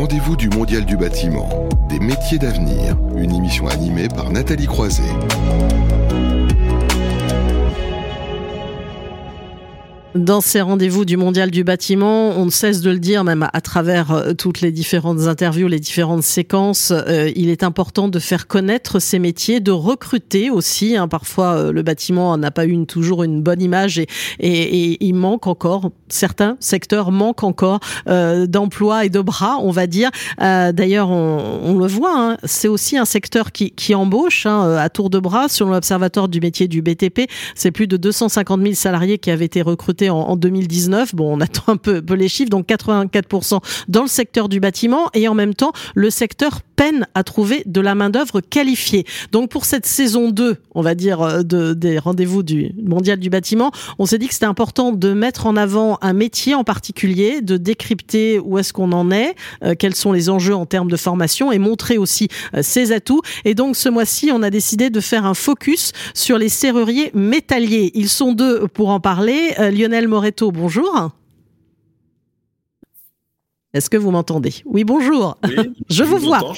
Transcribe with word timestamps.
rendez-vous 0.00 0.34
du 0.34 0.48
Mondial 0.48 0.86
du 0.86 0.96
bâtiment, 0.96 1.68
des 1.90 1.98
métiers 1.98 2.38
d'avenir, 2.38 2.96
une 3.16 3.34
émission 3.34 3.68
animée 3.68 4.08
par 4.08 4.30
Nathalie 4.30 4.64
Croiset. 4.64 5.02
Dans 10.16 10.40
ces 10.40 10.60
rendez-vous 10.60 11.04
du 11.04 11.16
Mondial 11.16 11.52
du 11.52 11.62
bâtiment, 11.62 12.30
on 12.30 12.44
ne 12.44 12.50
cesse 12.50 12.80
de 12.80 12.90
le 12.90 12.98
dire, 12.98 13.22
même 13.22 13.48
à, 13.52 13.60
travers 13.60 14.10
euh, 14.10 14.32
toutes 14.32 14.60
les 14.60 14.72
différentes 14.72 15.28
interviews, 15.28 15.68
les 15.68 15.78
différentes 15.78 16.24
séquences, 16.24 16.90
euh, 16.90 17.30
il 17.36 17.48
est 17.48 17.62
important 17.62 18.08
de 18.08 18.18
faire 18.18 18.48
connaître 18.48 18.98
ces 18.98 19.20
métiers, 19.20 19.60
de 19.60 19.70
recruter 19.70 20.50
aussi. 20.50 20.96
Hein. 20.96 21.06
Parfois, 21.06 21.54
euh, 21.54 21.72
le 21.72 21.82
bâtiment 21.82 22.36
n'a 22.36 22.50
pas 22.50 22.66
eu 22.66 22.86
toujours 22.86 23.22
une 23.22 23.40
bonne 23.40 23.62
image 23.62 24.00
et, 24.00 24.08
et, 24.40 25.06
il 25.06 25.14
manque 25.14 25.46
encore, 25.46 25.92
certains 26.08 26.56
secteurs 26.58 27.12
manquent 27.12 27.44
encore 27.44 27.78
d'emplois 28.06 29.04
et 29.04 29.10
de 29.10 29.20
bras, 29.20 29.58
on 29.60 29.70
va 29.70 29.86
dire. 29.86 30.10
D'ailleurs, 30.38 31.10
on, 31.10 31.76
le 31.76 31.86
voit, 31.86 32.14
hein, 32.16 32.36
c'est 32.44 32.68
aussi 32.68 32.96
un 32.96 33.04
secteur 33.04 33.52
qui, 33.52 33.70
qui 33.70 33.94
embauche 33.94 34.46
hein, 34.46 34.76
à 34.76 34.88
tour 34.88 35.10
de 35.10 35.18
bras. 35.18 35.48
Selon 35.48 35.70
l'Observatoire 35.70 36.28
du 36.28 36.40
métier 36.40 36.68
du 36.68 36.82
BTP, 36.82 37.30
c'est 37.54 37.70
plus 37.70 37.86
de 37.86 37.96
250 37.96 38.60
000 38.62 38.74
salariés 38.74 39.18
qui 39.18 39.30
avaient 39.30 39.44
été 39.44 39.62
recrutés 39.62 39.99
en, 40.08 40.36
2019. 40.36 41.14
Bon, 41.14 41.36
on 41.36 41.40
attend 41.40 41.72
un 41.72 41.76
peu, 41.76 42.02
les 42.14 42.28
chiffres, 42.28 42.50
donc 42.50 42.68
84% 42.68 43.60
dans 43.88 44.02
le 44.02 44.08
secteur 44.08 44.48
du 44.48 44.60
bâtiment 44.60 45.10
et 45.14 45.28
en 45.28 45.34
même 45.34 45.54
temps, 45.54 45.72
le 45.94 46.10
secteur 46.10 46.60
peine 46.80 47.06
à 47.14 47.24
trouver 47.24 47.62
de 47.66 47.82
la 47.82 47.94
main-d'œuvre 47.94 48.40
qualifiée. 48.40 49.04
Donc 49.32 49.50
pour 49.50 49.66
cette 49.66 49.84
saison 49.84 50.30
2, 50.30 50.56
on 50.74 50.80
va 50.80 50.94
dire, 50.94 51.20
euh, 51.20 51.42
de, 51.42 51.74
des 51.74 51.98
rendez-vous 51.98 52.42
du 52.42 52.72
mondial 52.82 53.18
du 53.18 53.28
bâtiment, 53.28 53.70
on 53.98 54.06
s'est 54.06 54.16
dit 54.16 54.28
que 54.28 54.32
c'était 54.32 54.46
important 54.46 54.92
de 54.92 55.12
mettre 55.12 55.46
en 55.46 55.56
avant 55.56 55.98
un 56.00 56.14
métier 56.14 56.54
en 56.54 56.64
particulier, 56.64 57.42
de 57.42 57.58
décrypter 57.58 58.38
où 58.38 58.56
est-ce 58.56 58.72
qu'on 58.72 58.92
en 58.92 59.10
est, 59.10 59.34
euh, 59.62 59.74
quels 59.78 59.94
sont 59.94 60.12
les 60.12 60.30
enjeux 60.30 60.54
en 60.54 60.64
termes 60.64 60.90
de 60.90 60.96
formation 60.96 61.52
et 61.52 61.58
montrer 61.58 61.98
aussi 61.98 62.28
euh, 62.54 62.62
ses 62.62 62.92
atouts. 62.92 63.20
Et 63.44 63.54
donc 63.54 63.76
ce 63.76 63.90
mois-ci, 63.90 64.30
on 64.32 64.42
a 64.42 64.48
décidé 64.48 64.88
de 64.88 65.00
faire 65.00 65.26
un 65.26 65.34
focus 65.34 65.92
sur 66.14 66.38
les 66.38 66.48
serruriers 66.48 67.10
métalliers. 67.12 67.90
Ils 67.94 68.08
sont 68.08 68.32
deux 68.32 68.66
pour 68.68 68.88
en 68.88 69.00
parler. 69.00 69.54
Lionel 69.58 69.89
Moreto, 69.90 70.52
bonjour. 70.52 71.10
Est-ce 73.72 73.90
que 73.90 73.96
vous 73.96 74.10
m'entendez? 74.10 74.54
Oui, 74.64 74.84
bonjour. 74.84 75.38
je 75.90 76.02
vous, 76.02 76.18
vois. 76.18 76.54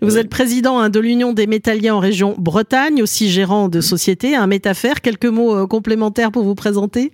Vous 0.00 0.18
êtes 0.18 0.28
président 0.28 0.78
hein, 0.78 0.88
de 0.88 0.98
l'Union 0.98 1.32
des 1.32 1.46
métalliers 1.46 1.90
en 1.90 2.00
région 2.00 2.34
Bretagne, 2.38 3.02
aussi 3.02 3.30
gérant 3.30 3.68
de 3.68 3.80
société, 3.80 4.34
un 4.34 4.46
métaphère. 4.46 5.00
Quelques 5.00 5.26
mots 5.26 5.54
euh, 5.54 5.66
complémentaires 5.66 6.32
pour 6.32 6.42
vous 6.42 6.56
présenter? 6.56 7.12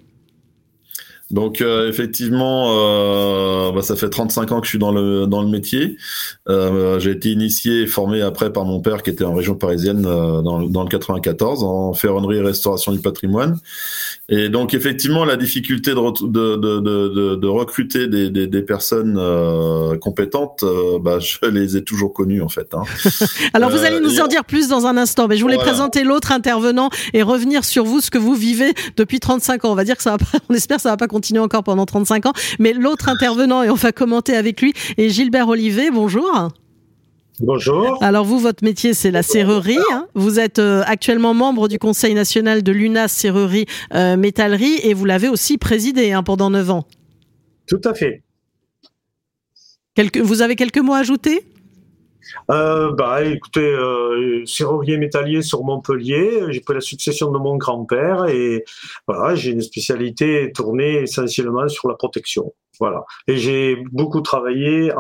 Donc 1.31 1.61
euh, 1.61 1.89
effectivement, 1.89 2.67
euh, 2.69 3.73
bah, 3.73 3.83
ça 3.83 3.97
fait 3.97 4.11
35 4.11 4.53
ans 4.53 4.61
que 4.61 4.67
je 4.67 4.71
suis 4.71 4.79
dans 4.79 4.93
le 4.93 5.27
dans 5.27 5.43
le 5.43 5.49
métier. 5.49 5.97
Euh, 6.49 7.01
j'ai 7.01 7.13
été 7.13 7.31
initié 7.31 7.83
et 7.83 7.87
formé 7.87 8.21
après 8.21 8.53
par 8.53 8.65
mon 8.65 8.81
père 8.81 9.03
qui 9.03 9.11
était 9.11 9.25
en 9.25 9.35
région 9.35 9.55
parisienne 9.55 10.03
dans, 10.03 10.43
dans 10.43 10.83
le 10.83 10.89
94 10.89 11.65
en 11.65 11.93
ferronnerie 11.95 12.37
et 12.37 12.41
restauration 12.43 12.93
du 12.93 13.01
patrimoine. 13.01 13.59
Et 14.29 14.49
donc 14.49 14.73
effectivement, 14.73 15.25
la 15.25 15.37
difficulté 15.37 15.91
de, 15.91 16.27
de, 16.27 16.57
de, 16.57 16.81
de, 16.81 17.35
de 17.37 17.47
recruter 17.47 18.07
des, 18.09 18.31
des, 18.31 18.47
des 18.47 18.63
personnes 18.63 19.21
compétentes, 20.01 20.65
bah, 21.03 21.19
je 21.19 21.47
les 21.49 21.77
ai 21.77 21.85
toujours 21.85 22.13
connues 22.15 22.43
en 22.43 22.49
fait. 22.49 22.73
Hein. 22.75 22.85
Alors 23.55 23.71
vous 23.71 23.85
allez 23.85 24.01
nous 24.01 24.21
en 24.21 24.27
dire 24.27 24.45
plus 24.45 24.69
dans 24.69 24.87
un 24.87 24.97
instant, 24.97 25.29
mais 25.29 25.37
je 25.37 25.43
voulais 25.43 25.59
présenter 25.59 26.05
l'autre 26.05 26.33
intervenant 26.33 26.89
et 27.13 27.23
revenir 27.23 27.65
sur 27.65 27.85
vous, 27.85 28.01
ce 28.01 28.11
que 28.11 28.19
vous 28.19 28.35
vivez 28.35 28.73
depuis 28.97 29.21
35 29.21 29.65
ans. 29.65 29.73
On 29.73 29.75
va 29.75 29.85
dire 29.85 29.97
que 29.97 30.03
ça 30.03 30.13
va 30.13 30.19
pas, 30.19 30.39
on 30.49 30.55
espère 30.55 30.77
que 30.77 30.83
ça 30.83 30.91
va 30.91 30.97
pas 30.97 31.09
continuer 31.09 31.41
encore 31.41 31.63
pendant 31.63 31.87
35 31.87 32.27
ans. 32.27 32.33
Mais 32.59 32.73
l'autre 32.73 33.09
intervenant, 33.09 33.63
et 33.63 33.71
on 33.71 33.75
va 33.75 33.93
commenter 33.93 34.37
avec 34.37 34.61
lui, 34.61 34.73
est 34.97 35.09
Gilbert 35.09 35.49
Olivet. 35.49 35.91
Bonjour. 35.91 36.51
Bonjour. 37.41 37.99
Alors 38.03 38.25
vous, 38.25 38.39
votre 38.39 38.63
métier, 38.63 38.95
c'est 38.95 39.11
la 39.11 39.23
serrurerie. 39.23 39.79
Hein. 39.93 40.07
Vous 40.15 40.39
êtes 40.39 40.59
euh, 40.61 40.83
actuellement 40.87 41.35
membre 41.35 41.69
du 41.69 41.79
Conseil 41.79 42.15
national 42.15 42.63
de 42.63 42.71
l'UNAS 42.71 43.09
Serrurerie 43.09 43.67
euh, 43.93 44.17
Métallerie 44.17 44.79
et 44.83 44.95
vous 44.95 45.05
l'avez 45.05 45.29
aussi 45.29 45.59
présidé 45.59 46.13
hein, 46.13 46.23
pendant 46.23 46.51
9 46.51 46.71
ans. 46.71 46.87
Tout 47.67 47.81
à 47.85 47.95
fait. 47.95 48.23
Vous 50.23 50.43
avez 50.43 50.57
quelques 50.57 50.79
mots 50.79 50.95
à 50.95 50.99
ajouter? 50.99 51.45
Euh, 52.51 52.93
bah, 52.93 53.25
écoutez, 53.25 53.61
euh, 53.61 54.45
serrurier 54.47 54.97
métallier 54.97 55.43
sur 55.43 55.65
Montpellier. 55.65 56.43
J'ai 56.51 56.61
pris 56.61 56.75
la 56.75 56.81
succession 56.81 57.31
de 57.31 57.39
mon 57.39 57.57
grand-père 57.57 58.27
et 58.27 58.65
voilà, 59.07 59.35
j'ai 59.35 59.51
une 59.51 59.61
spécialité 59.61 60.51
tournée 60.53 61.03
essentiellement 61.03 61.69
sur 61.69 61.89
la 61.89 61.95
protection. 61.95 62.53
Voilà. 62.81 63.05
Et 63.27 63.37
j'ai 63.37 63.77
beaucoup 63.93 64.21
travaillé 64.21 64.93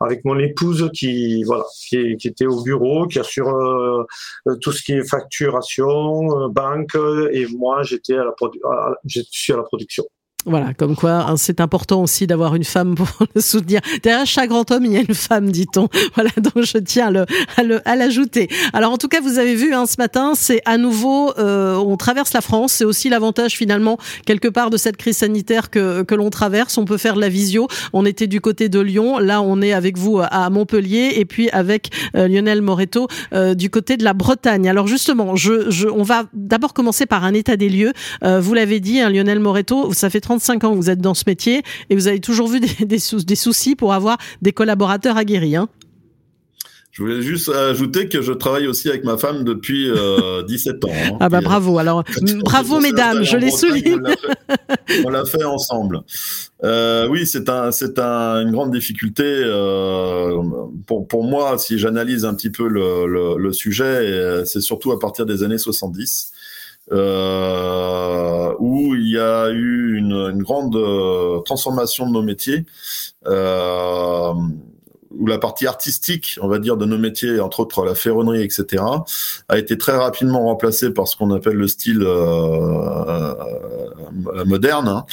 avec 0.00 0.24
mon 0.24 0.38
épouse 0.38 0.90
qui, 0.94 1.42
voilà, 1.44 1.64
qui, 1.88 2.16
qui, 2.16 2.28
était 2.28 2.46
au 2.46 2.62
bureau, 2.62 3.06
qui 3.06 3.18
assure 3.18 3.48
euh, 3.48 4.04
tout 4.60 4.72
ce 4.72 4.82
qui 4.82 4.92
est 4.92 5.08
facturation, 5.08 6.44
euh, 6.44 6.48
banque, 6.48 6.96
et 7.32 7.46
moi 7.56 7.82
j'étais 7.82 8.14
à 8.14 8.24
la, 8.24 8.34
je 9.06 9.20
suis 9.30 9.52
à 9.52 9.56
la 9.56 9.62
production. 9.62 10.04
Voilà, 10.46 10.72
comme 10.72 10.96
quoi 10.96 11.26
hein, 11.28 11.36
c'est 11.36 11.60
important 11.60 12.02
aussi 12.02 12.26
d'avoir 12.26 12.54
une 12.54 12.64
femme 12.64 12.94
pour 12.94 13.08
le 13.34 13.40
soutenir. 13.40 13.80
Derrière 14.02 14.24
chaque 14.24 14.48
grand 14.48 14.70
homme, 14.70 14.86
il 14.86 14.92
y 14.92 14.96
a 14.96 15.00
une 15.00 15.14
femme, 15.14 15.50
dit-on. 15.50 15.88
Voilà, 16.14 16.30
donc 16.38 16.64
je 16.64 16.78
tiens 16.78 17.12
à, 17.56 17.62
le, 17.62 17.88
à 17.88 17.96
l'ajouter. 17.96 18.48
Alors 18.72 18.92
en 18.92 18.98
tout 18.98 19.08
cas, 19.08 19.20
vous 19.20 19.38
avez 19.38 19.54
vu 19.54 19.74
hein, 19.74 19.86
ce 19.86 19.96
matin, 19.98 20.32
c'est 20.34 20.60
à 20.64 20.76
nouveau, 20.76 21.32
euh, 21.38 21.76
on 21.76 21.96
traverse 21.96 22.32
la 22.32 22.40
France. 22.40 22.72
C'est 22.72 22.84
aussi 22.84 23.08
l'avantage 23.08 23.52
finalement 23.52 23.98
quelque 24.26 24.48
part 24.48 24.70
de 24.70 24.76
cette 24.76 24.96
crise 24.96 25.18
sanitaire 25.18 25.70
que, 25.70 26.02
que 26.02 26.14
l'on 26.14 26.30
traverse. 26.30 26.78
On 26.78 26.84
peut 26.84 26.96
faire 26.96 27.14
de 27.14 27.20
la 27.20 27.28
visio. 27.28 27.68
On 27.92 28.06
était 28.06 28.26
du 28.26 28.40
côté 28.40 28.68
de 28.68 28.80
Lyon, 28.80 29.18
là 29.18 29.42
on 29.42 29.60
est 29.60 29.72
avec 29.72 29.98
vous 29.98 30.20
à 30.20 30.50
Montpellier 30.50 31.12
et 31.16 31.24
puis 31.24 31.50
avec 31.50 31.90
euh, 32.16 32.28
Lionel 32.28 32.62
Moreto 32.62 33.08
euh, 33.32 33.54
du 33.54 33.70
côté 33.70 33.96
de 33.96 34.04
la 34.04 34.14
Bretagne. 34.14 34.68
Alors 34.68 34.86
justement, 34.86 35.36
je, 35.36 35.70
je 35.70 35.86
on 35.86 36.02
va 36.02 36.24
d'abord 36.32 36.72
commencer 36.72 37.06
par 37.06 37.24
un 37.24 37.34
état 37.34 37.56
des 37.56 37.68
lieux. 37.68 37.92
vous 38.22 38.54
l'avez 38.54 38.80
dit, 38.80 39.00
hein, 39.00 39.10
Lionel 39.10 39.40
Moreto, 39.40 39.92
ça 39.92 40.08
fait 40.08 40.20
35 40.30 40.62
ans 40.62 40.70
que 40.70 40.76
vous 40.76 40.90
êtes 40.90 41.00
dans 41.00 41.14
ce 41.14 41.24
métier 41.26 41.62
et 41.88 41.96
vous 41.96 42.06
avez 42.06 42.20
toujours 42.20 42.46
vu 42.46 42.60
des, 42.60 42.86
des, 42.86 43.34
soucis 43.34 43.74
pour 43.74 43.92
avoir 43.92 44.16
des 44.42 44.52
collaborateurs 44.52 45.16
aguerris. 45.16 45.56
Hein 45.56 45.68
je 46.92 47.02
voulais 47.02 47.20
juste 47.20 47.48
ajouter 47.48 48.08
que 48.08 48.22
je 48.22 48.32
travaille 48.32 48.68
aussi 48.68 48.88
avec 48.88 49.02
ma 49.02 49.16
femme 49.18 49.42
depuis 49.42 49.88
17 49.88 49.96
euh, 49.96 50.78
ans. 50.86 50.90
Hein. 50.92 51.16
ah 51.18 51.28
bah 51.28 51.40
bravo. 51.40 51.78
Alors 51.78 52.04
bravo 52.44 52.78
mesdames, 52.78 53.24
je 53.24 53.36
les 53.36 53.50
souligne. 53.50 54.02
On 55.04 55.10
l'a 55.10 55.24
fait, 55.24 55.42
ensemble. 55.42 56.00
Euh, 56.62 57.08
oui, 57.08 57.26
c'est 57.26 57.48
un, 57.48 57.72
c'est 57.72 57.98
un, 57.98 58.42
une 58.42 58.52
grande 58.52 58.70
difficulté 58.70 59.24
euh, 59.24 60.36
pour, 60.86 61.08
pour 61.08 61.24
moi 61.24 61.58
si 61.58 61.76
j'analyse 61.76 62.24
un 62.24 62.34
petit 62.34 62.50
peu 62.50 62.68
le, 62.68 63.06
le, 63.06 63.36
le 63.36 63.52
sujet. 63.52 64.44
C'est 64.44 64.60
surtout 64.60 64.92
à 64.92 65.00
partir 65.00 65.26
des 65.26 65.42
années 65.42 65.58
70 65.58 66.32
euh, 66.92 68.54
où 68.58 68.94
il 68.94 69.10
y 69.10 69.18
a 69.18 69.50
eu 69.50 69.96
une, 69.96 70.12
une 70.12 70.42
grande 70.42 70.76
euh, 70.76 71.40
transformation 71.40 72.06
de 72.06 72.12
nos 72.12 72.22
métiers. 72.22 72.64
Euh, 73.26 74.32
où 75.18 75.26
la 75.26 75.38
partie 75.38 75.66
artistique, 75.66 76.38
on 76.40 76.48
va 76.48 76.58
dire, 76.58 76.76
de 76.76 76.84
nos 76.84 76.98
métiers, 76.98 77.40
entre 77.40 77.60
autres 77.60 77.84
la 77.84 77.94
ferronnerie, 77.94 78.42
etc., 78.42 78.82
a 79.48 79.58
été 79.58 79.76
très 79.76 79.96
rapidement 79.96 80.44
remplacée 80.44 80.90
par 80.90 81.08
ce 81.08 81.16
qu'on 81.16 81.32
appelle 81.32 81.56
le 81.56 81.68
style 81.68 82.02
euh, 82.02 83.34
euh 83.34 84.44
moderne 84.44 84.88
hein, 84.88 85.04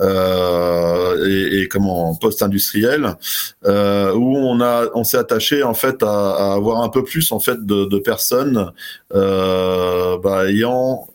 euh, 0.00 1.26
et, 1.26 1.62
et, 1.62 1.68
comment 1.68 2.14
post-industriel, 2.14 3.16
euh, 3.64 4.12
où 4.14 4.36
on 4.36 4.60
a, 4.60 4.86
on 4.94 5.04
s'est 5.04 5.18
attaché 5.18 5.62
en 5.62 5.74
fait 5.74 6.02
à, 6.02 6.30
à, 6.30 6.54
avoir 6.54 6.82
un 6.82 6.88
peu 6.88 7.04
plus 7.04 7.32
en 7.32 7.40
fait 7.40 7.64
de, 7.64 7.84
de 7.84 7.98
personnes 7.98 8.72
euh, 9.14 10.18
bah, 10.18 10.48
ayant 10.48 11.06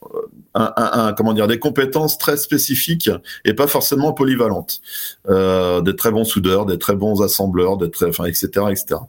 un, 0.53 0.73
un, 0.75 1.13
comment 1.13 1.33
dire 1.33 1.47
des 1.47 1.59
compétences 1.59 2.17
très 2.17 2.37
spécifiques 2.37 3.09
et 3.45 3.53
pas 3.53 3.67
forcément 3.67 4.13
polyvalentes. 4.13 4.81
Euh, 5.29 5.81
des 5.81 5.95
très 5.95 6.11
bons 6.11 6.23
soudeurs, 6.23 6.65
des 6.65 6.77
très 6.77 6.95
bons 6.95 7.21
assembleurs, 7.21 7.77
des 7.77 7.89
très, 7.89 8.07
enfin, 8.07 8.25
etc., 8.25 8.49
etc. 8.69 8.99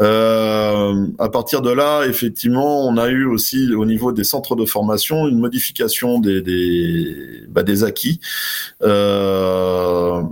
Euh, 0.00 1.06
à 1.18 1.28
partir 1.28 1.62
de 1.62 1.70
là, 1.70 2.04
effectivement, 2.06 2.86
on 2.86 2.96
a 2.96 3.08
eu 3.08 3.26
aussi 3.26 3.74
au 3.74 3.84
niveau 3.84 4.12
des 4.12 4.24
centres 4.24 4.56
de 4.56 4.64
formation 4.64 5.28
une 5.28 5.38
modification 5.38 6.18
des 6.18 6.42
des, 6.42 7.44
bah, 7.48 7.62
des 7.62 7.84
acquis. 7.84 8.20
Euh, 8.82 10.22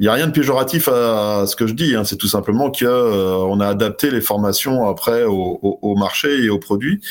il 0.00 0.04
n'y 0.04 0.08
a 0.08 0.14
rien 0.14 0.28
de 0.28 0.32
péjoratif 0.32 0.88
à, 0.88 1.44
ce 1.46 1.54
que 1.54 1.66
je 1.66 1.74
dis. 1.74 1.94
Hein. 1.94 2.04
C'est 2.04 2.16
tout 2.16 2.26
simplement 2.26 2.72
qu'on 2.72 2.86
euh, 2.86 3.60
a 3.60 3.68
adapté 3.68 4.10
les 4.10 4.22
formations 4.22 4.88
après 4.88 5.24
au, 5.24 5.58
au, 5.60 5.78
au, 5.82 5.94
marché 5.94 6.42
et 6.42 6.48
aux 6.48 6.58
produits. 6.58 7.02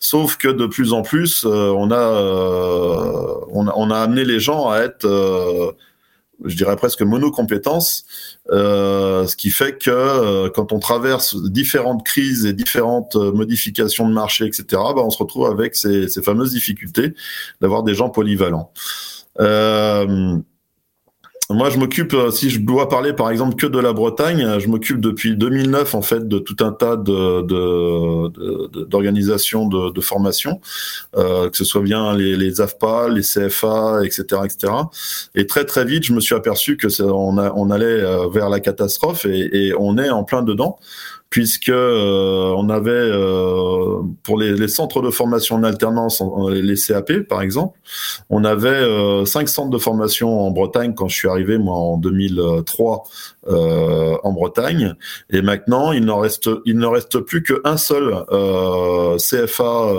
Sauf 0.00 0.36
que 0.36 0.48
de 0.48 0.66
plus 0.66 0.92
en 0.92 1.00
plus, 1.00 1.46
euh, 1.46 1.70
on, 1.70 1.90
a, 1.90 1.96
euh, 1.96 3.34
on, 3.52 3.66
a, 3.68 3.72
on, 3.74 3.90
a, 3.90 3.96
amené 3.96 4.26
les 4.26 4.38
gens 4.38 4.68
à 4.68 4.80
être, 4.80 5.08
je 6.44 6.54
dirais 6.54 6.76
presque 6.76 7.00
monocompétences, 7.00 8.04
ce 8.50 9.34
qui 9.34 9.48
fait 9.48 9.78
que 9.78 10.48
quand 10.48 10.74
on 10.74 10.78
traverse 10.78 11.42
différentes 11.42 12.04
crises 12.04 12.44
et 12.44 12.52
différentes 12.52 13.16
modifications 13.16 14.06
de 14.06 14.12
marché, 14.12 14.44
etc., 14.44 14.66
bah, 14.72 14.96
on 14.98 15.10
se 15.10 15.16
retrouve 15.16 15.46
avec 15.46 15.74
ces, 15.74 16.08
ces 16.08 16.20
fameuses 16.20 16.52
difficultés 16.52 17.14
d'avoir 17.62 17.82
des 17.82 17.94
gens 17.94 18.10
polyvalents. 18.10 18.72
Euh, 19.40 20.38
moi, 21.48 21.70
je 21.70 21.78
m'occupe, 21.78 22.12
euh, 22.12 22.32
si 22.32 22.50
je 22.50 22.58
dois 22.60 22.88
parler 22.88 23.12
par 23.12 23.30
exemple 23.30 23.54
que 23.54 23.68
de 23.68 23.78
la 23.78 23.92
Bretagne, 23.92 24.42
euh, 24.42 24.58
je 24.58 24.68
m'occupe 24.68 25.00
depuis 25.00 25.36
2009 25.36 25.94
en 25.94 26.02
fait 26.02 26.26
de 26.26 26.38
tout 26.38 26.56
un 26.60 26.72
tas 26.72 26.96
de 26.96 27.42
d'organisations 28.84 29.68
de, 29.68 29.88
de, 29.88 29.92
de, 29.92 30.00
formation, 30.00 30.60
euh, 31.16 31.48
que 31.48 31.56
ce 31.56 31.64
soit 31.64 31.82
bien 31.82 32.16
les, 32.16 32.36
les, 32.36 32.60
AFPA, 32.60 33.08
les 33.08 33.22
CFA, 33.22 34.00
etc., 34.04 34.42
etc. 34.44 34.72
Et 35.36 35.46
très 35.46 35.64
très 35.64 35.84
vite, 35.84 36.04
je 36.04 36.12
me 36.12 36.20
suis 36.20 36.34
aperçu 36.34 36.76
que 36.76 36.88
on, 37.02 37.38
a, 37.38 37.52
on 37.54 37.70
allait 37.70 37.84
euh, 37.84 38.28
vers 38.28 38.48
la 38.48 38.58
catastrophe 38.58 39.24
et, 39.24 39.68
et 39.68 39.74
on 39.78 39.98
est 39.98 40.10
en 40.10 40.24
plein 40.24 40.42
dedans 40.42 40.78
puisque 41.36 41.68
euh, 41.68 42.54
on 42.56 42.70
avait 42.70 42.92
euh, 42.92 44.00
pour 44.22 44.38
les, 44.38 44.68
centres 44.68 45.02
de 45.02 45.10
formation 45.10 45.56
en 45.56 45.64
alternance, 45.64 46.22
les 46.50 46.76
CAP 46.76 47.28
par 47.28 47.42
exemple, 47.42 47.78
on 48.30 48.42
avait 48.42 48.68
euh, 48.70 49.26
cinq 49.26 49.50
centres 49.50 49.68
de 49.68 49.76
formation 49.76 50.40
en 50.40 50.50
Bretagne 50.50 50.94
quand 50.94 51.08
je 51.08 51.14
suis 51.14 51.28
arrivé 51.28 51.58
moi 51.58 51.74
en 51.74 51.98
2003 51.98 53.04
euh, 53.48 54.16
en 54.22 54.32
Bretagne, 54.32 54.94
et 55.30 55.42
maintenant 55.42 55.92
il 55.92 56.04
n'en 56.04 56.18
reste 56.18 56.50
il 56.64 56.78
ne 56.78 56.86
reste 56.86 57.20
plus 57.20 57.42
qu'un 57.42 57.76
seul 57.76 58.24
euh, 58.30 59.16
CFA 59.18 59.92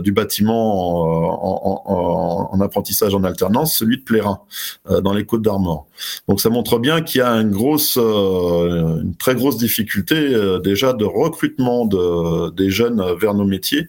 du 0.00 0.12
bâtiment 0.12 1.32
en, 1.42 1.82
en, 1.86 2.48
en, 2.52 2.60
apprentissage 2.60 3.14
en 3.14 3.24
alternance, 3.24 3.76
celui 3.76 3.98
de 3.98 4.02
Plérin 4.02 4.40
dans 4.88 5.12
les 5.12 5.24
Côtes 5.24 5.42
d'Armor. 5.42 5.86
Donc 6.28 6.40
ça 6.40 6.50
montre 6.50 6.78
bien 6.78 7.00
qu'il 7.00 7.20
y 7.20 7.22
a 7.22 7.32
une 7.32 7.50
grosse 7.50 7.96
une 7.96 9.14
très 9.16 9.34
grosse 9.34 9.56
difficulté 9.56 10.14
euh, 10.14 10.58
déjà 10.58 10.92
de 10.92 11.04
recrutement 11.04 11.86
de, 11.86 12.50
des 12.50 12.70
jeunes 12.70 13.02
vers 13.18 13.34
nos 13.34 13.44
métiers. 13.44 13.88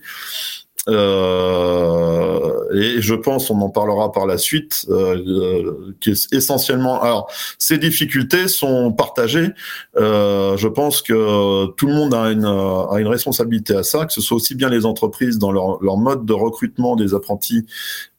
Euh, 0.90 2.63
et 2.74 3.02
je 3.02 3.16
pense, 3.16 3.50
on 3.50 3.60
en 3.62 3.70
parlera 3.70 4.12
par 4.12 4.26
la 4.26 4.38
suite, 4.38 4.86
euh, 4.90 5.94
essentiellement. 6.32 7.02
Alors, 7.02 7.30
ces 7.58 7.78
difficultés 7.78 8.48
sont 8.48 8.92
partagées. 8.92 9.50
Euh, 9.98 10.58
je 10.58 10.68
pense 10.68 11.02
que 11.02 11.68
tout 11.78 11.88
le 11.88 11.94
monde 11.94 12.14
a 12.14 12.32
une, 12.32 12.46
a 12.46 13.00
une 13.00 13.08
responsabilité 13.08 13.76
à 13.76 13.84
ça, 13.84 14.06
que 14.06 14.14
ce 14.14 14.22
soit 14.22 14.38
aussi 14.38 14.56
bien 14.56 14.70
les 14.70 14.86
entreprises 14.86 15.38
dans 15.38 15.52
leur, 15.52 15.82
leur 15.84 15.98
mode 15.98 16.26
de 16.26 16.34
recrutement 16.34 16.96
des 16.96 17.14
apprentis 17.14 17.66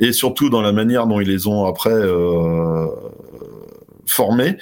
et 0.00 0.12
surtout 0.12 0.50
dans 0.50 0.62
la 0.62 0.72
manière 0.72 1.06
dont 1.06 1.20
ils 1.20 1.28
les 1.28 1.46
ont 1.46 1.66
après 1.66 1.90
euh, 1.90 2.86
formés. 4.06 4.56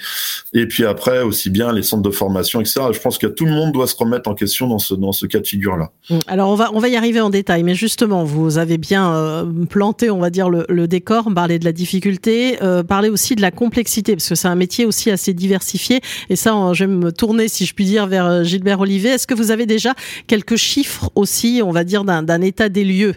Et 0.53 0.67
puis 0.67 0.85
après, 0.85 1.21
aussi 1.21 1.49
bien 1.49 1.71
les 1.71 1.83
centres 1.83 2.03
de 2.03 2.11
formation, 2.11 2.61
etc. 2.61 2.81
Je 2.91 2.99
pense 2.99 3.17
que 3.17 3.27
tout 3.27 3.45
le 3.45 3.51
monde 3.51 3.71
doit 3.71 3.87
se 3.87 3.95
remettre 3.95 4.29
en 4.29 4.35
question 4.35 4.67
dans 4.67 4.79
ce, 4.79 4.93
dans 4.93 5.11
ce 5.11 5.25
cas 5.25 5.39
de 5.39 5.47
figure-là. 5.47 5.91
Mmh. 6.09 6.19
Alors, 6.27 6.49
on 6.49 6.55
va, 6.55 6.69
on 6.73 6.79
va 6.79 6.89
y 6.89 6.95
arriver 6.95 7.21
en 7.21 7.29
détail. 7.29 7.63
Mais 7.63 7.75
justement, 7.75 8.23
vous 8.23 8.57
avez 8.57 8.77
bien 8.77 9.13
euh, 9.13 9.45
planté, 9.69 10.09
on 10.09 10.19
va 10.19 10.29
dire, 10.29 10.49
le, 10.49 10.65
le 10.69 10.87
décor, 10.87 11.27
parler 11.33 11.59
de 11.59 11.65
la 11.65 11.71
difficulté, 11.71 12.61
euh, 12.61 12.83
parler 12.83 13.09
aussi 13.09 13.35
de 13.35 13.41
la 13.41 13.51
complexité, 13.51 14.15
parce 14.15 14.29
que 14.29 14.35
c'est 14.35 14.47
un 14.47 14.55
métier 14.55 14.85
aussi 14.85 15.11
assez 15.11 15.33
diversifié. 15.33 16.01
Et 16.29 16.35
ça, 16.35 16.71
je 16.73 16.85
vais 16.85 16.91
me 16.91 17.11
tourner, 17.11 17.47
si 17.47 17.65
je 17.65 17.73
puis 17.73 17.85
dire, 17.85 18.07
vers 18.07 18.25
euh, 18.25 18.43
Gilbert 18.43 18.79
Olivier. 18.79 19.11
Est-ce 19.11 19.27
que 19.27 19.33
vous 19.33 19.51
avez 19.51 19.65
déjà 19.65 19.93
quelques 20.27 20.55
chiffres 20.55 21.09
aussi, 21.15 21.61
on 21.63 21.71
va 21.71 21.83
dire, 21.83 22.03
d'un 22.03 22.41
état 22.41 22.69
des 22.69 22.83
lieux 22.83 23.15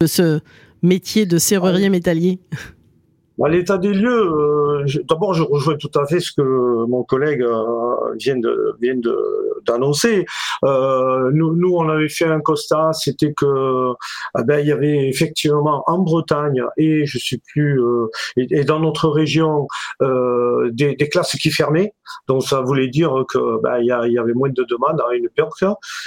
de 0.00 0.06
ce 0.06 0.40
métier 0.82 1.26
de 1.26 1.38
serrurier 1.38 1.90
métallier? 1.90 2.38
Bah, 3.38 3.48
l'état 3.48 3.78
des 3.78 3.94
lieux, 3.94 4.08
euh, 4.10 4.84
d'abord, 5.08 5.32
je 5.32 5.44
rejoins 5.44 5.76
tout 5.76 5.90
à 5.94 6.06
fait 6.06 6.18
ce 6.18 6.32
que 6.32 6.42
mon 6.86 7.04
collègue 7.04 7.42
euh, 7.42 7.64
vient 8.18 8.36
de 8.36 8.76
vient 8.80 8.96
d'annoncer. 9.64 10.26
Euh, 10.64 11.30
nous, 11.32 11.54
nous, 11.54 11.72
on 11.72 11.88
avait 11.88 12.08
fait 12.08 12.24
un 12.24 12.40
constat, 12.40 12.92
c'était 12.92 13.32
que 13.32 13.92
ah 14.34 14.42
ben, 14.42 14.58
il 14.58 14.66
y 14.66 14.72
avait 14.72 15.08
effectivement 15.08 15.84
en 15.86 15.98
Bretagne 15.98 16.64
et 16.76 17.06
je 17.06 17.18
sais 17.18 17.40
plus 17.52 17.80
et, 18.36 18.64
dans 18.64 18.80
notre 18.80 19.08
région 19.08 19.68
des, 20.00 20.96
des, 20.96 21.08
classes 21.08 21.36
qui 21.36 21.50
fermaient. 21.50 21.92
Donc 22.26 22.42
ça 22.42 22.60
voulait 22.60 22.88
dire 22.88 23.24
que 23.28 23.60
ben, 23.62 23.78
il 23.78 23.84
y, 23.84 24.12
y, 24.12 24.18
avait 24.18 24.32
moins 24.32 24.48
de 24.48 24.64
demandes 24.68 25.00
à 25.00 25.14
une 25.14 25.26
époque 25.26 25.64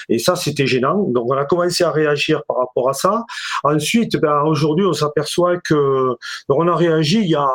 et 0.10 0.20
ça 0.20 0.36
c'était 0.36 0.68
gênant. 0.68 1.04
Donc 1.10 1.32
on 1.32 1.38
a 1.38 1.46
commencé 1.46 1.84
à 1.84 1.92
réagir 1.92 2.44
par 2.48 2.58
rapport 2.58 2.90
à 2.90 2.94
ça. 2.94 3.24
Ensuite, 3.64 4.18
ben, 4.18 4.42
aujourd'hui, 4.44 4.86
on 4.86 4.94
s'aperçoit 4.94 5.58
que 5.58 6.16
on 6.50 6.68
a 6.68 6.76
réagi 6.76 7.21
il 7.22 7.30
y 7.30 7.36
a, 7.36 7.48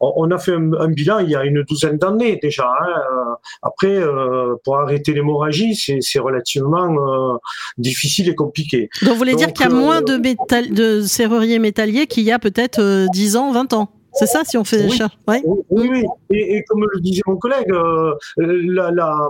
on 0.00 0.30
a 0.30 0.38
fait 0.38 0.52
un, 0.54 0.88
bilan 0.88 1.18
il 1.20 1.30
y 1.30 1.36
a 1.36 1.44
une 1.44 1.62
douzaine 1.62 1.98
d'années 1.98 2.38
déjà. 2.42 2.66
Hein. 2.80 3.36
Après, 3.62 3.96
euh, 3.96 4.54
pour 4.64 4.78
arrêter 4.78 5.12
l'hémorragie, 5.12 5.74
c'est 5.74 6.18
relativement 6.18 7.34
euh, 7.34 7.36
difficile 7.78 8.28
et 8.28 8.34
compliqué. 8.34 8.88
Donc, 9.02 9.12
vous 9.12 9.18
voulez 9.18 9.34
dire 9.34 9.52
qu'il 9.52 9.66
y 9.66 9.68
a 9.68 9.72
moins 9.72 10.02
de, 10.02 10.14
euh, 10.14 10.18
métal, 10.18 10.72
de 10.72 11.02
serruriers 11.02 11.58
métalliers 11.58 12.06
qu'il 12.06 12.24
y 12.24 12.32
a 12.32 12.38
peut-être 12.38 13.06
10 13.12 13.36
ans, 13.36 13.52
20 13.52 13.72
ans? 13.72 13.88
C'est 14.16 14.26
ça, 14.26 14.44
si 14.44 14.56
on 14.56 14.64
fait 14.64 14.78
des 14.78 14.86
oui, 14.86 14.98
ouais. 15.28 15.42
oui, 15.44 15.88
oui, 15.90 16.04
Et, 16.30 16.56
et, 16.56 16.64
comme 16.64 16.86
le 16.90 17.00
disait 17.00 17.20
mon 17.26 17.36
collègue, 17.36 17.70
euh, 17.70 18.14
la, 18.38 18.90
la, 18.90 19.28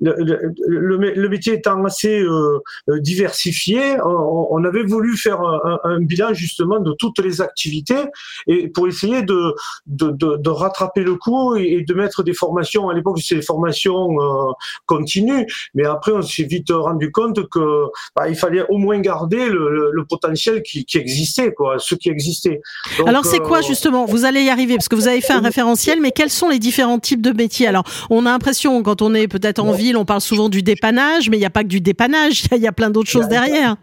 le, 0.00 0.14
le, 0.18 0.96
le, 0.96 1.28
métier 1.28 1.54
étant 1.54 1.82
assez 1.84 2.20
euh, 2.20 2.60
diversifié, 3.00 3.96
on, 4.04 4.48
on, 4.50 4.64
avait 4.64 4.82
voulu 4.82 5.16
faire 5.16 5.40
un, 5.40 5.78
un, 5.84 6.00
bilan 6.00 6.34
justement 6.34 6.80
de 6.80 6.94
toutes 6.98 7.18
les 7.20 7.40
activités 7.40 8.04
et 8.46 8.68
pour 8.68 8.88
essayer 8.88 9.22
de, 9.22 9.54
de, 9.86 10.10
de, 10.10 10.36
de 10.36 10.50
rattraper 10.50 11.02
le 11.02 11.14
coup 11.16 11.56
et, 11.56 11.82
de 11.82 11.94
mettre 11.94 12.22
des 12.22 12.34
formations. 12.34 12.90
À 12.90 12.94
l'époque, 12.94 13.18
c'était 13.20 13.40
des 13.40 13.46
formations 13.46 14.10
euh, 14.20 14.52
continues, 14.84 15.46
mais 15.74 15.86
après, 15.86 16.12
on 16.12 16.22
s'est 16.22 16.44
vite 16.44 16.70
rendu 16.70 17.10
compte 17.10 17.48
que 17.48 17.86
bah, 18.14 18.28
il 18.28 18.36
fallait 18.36 18.64
au 18.68 18.76
moins 18.76 19.00
garder 19.00 19.48
le, 19.48 19.90
le 19.92 20.04
potentiel 20.04 20.62
qui, 20.62 20.84
qui, 20.84 20.98
existait, 20.98 21.52
quoi, 21.54 21.78
ce 21.78 21.94
qui 21.94 22.10
existait. 22.10 22.60
Donc, 22.98 23.08
Alors, 23.08 23.24
c'est 23.24 23.40
quoi 23.40 23.62
justement 23.62 23.93
vous 24.06 24.24
allez 24.24 24.42
y 24.42 24.50
arriver 24.50 24.74
parce 24.74 24.88
que 24.88 24.96
vous 24.96 25.08
avez 25.08 25.20
fait 25.20 25.32
un 25.32 25.40
référentiel, 25.40 26.00
mais 26.00 26.10
quels 26.10 26.30
sont 26.30 26.48
les 26.48 26.58
différents 26.58 26.98
types 26.98 27.22
de 27.22 27.32
métiers? 27.32 27.66
Alors, 27.66 27.84
on 28.10 28.26
a 28.26 28.30
l'impression, 28.30 28.82
quand 28.82 29.02
on 29.02 29.14
est 29.14 29.28
peut-être 29.28 29.60
en 29.60 29.72
ville, 29.72 29.96
on 29.96 30.04
parle 30.04 30.20
souvent 30.20 30.48
du 30.48 30.62
dépannage, 30.62 31.30
mais 31.30 31.36
il 31.36 31.40
n'y 31.40 31.46
a 31.46 31.50
pas 31.50 31.62
que 31.62 31.68
du 31.68 31.80
dépannage, 31.80 32.44
il 32.52 32.62
y 32.62 32.66
a 32.66 32.72
plein 32.72 32.90
d'autres 32.90 33.10
choses 33.10 33.28
derrière 33.28 33.76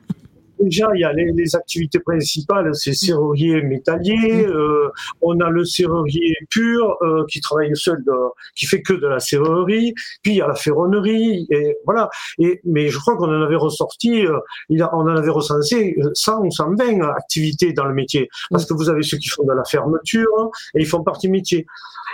déjà, 0.63 0.89
il 0.95 1.01
y 1.01 1.03
a 1.03 1.13
les, 1.13 1.31
les 1.31 1.55
activités 1.55 1.99
principales, 1.99 2.73
c'est 2.73 2.93
serrurier 2.93 3.61
métallier. 3.61 4.45
Mm. 4.45 4.49
Euh, 4.49 4.89
on 5.21 5.39
a 5.39 5.49
le 5.49 5.65
serrurier 5.65 6.35
pur 6.49 6.97
euh, 7.01 7.25
qui 7.29 7.41
travaille 7.41 7.71
seul, 7.75 8.03
de, 8.03 8.11
qui 8.55 8.65
fait 8.65 8.81
que 8.81 8.93
de 8.93 9.07
la 9.07 9.19
serrurerie. 9.19 9.93
Puis 10.21 10.33
il 10.33 10.37
y 10.37 10.41
a 10.41 10.47
la 10.47 10.55
ferronnerie. 10.55 11.47
Et 11.49 11.77
voilà. 11.85 12.09
Et 12.39 12.61
mais 12.65 12.89
je 12.89 12.97
crois 12.97 13.15
qu'on 13.15 13.29
en 13.29 13.41
avait 13.41 13.55
ressorti, 13.55 14.25
euh, 14.25 14.39
il 14.69 14.81
a, 14.81 14.93
on 14.95 15.01
en 15.01 15.15
avait 15.15 15.29
recensé 15.29 15.95
100 16.13 16.45
ou 16.45 16.51
120 16.51 17.01
activités 17.09 17.73
dans 17.73 17.85
le 17.85 17.93
métier. 17.93 18.29
Parce 18.49 18.65
que 18.65 18.73
vous 18.73 18.89
avez 18.89 19.03
ceux 19.03 19.17
qui 19.17 19.29
font 19.29 19.43
de 19.43 19.53
la 19.53 19.63
fermeture 19.63 20.51
et 20.75 20.81
ils 20.81 20.87
font 20.87 21.03
partie 21.03 21.29
métier. 21.29 21.65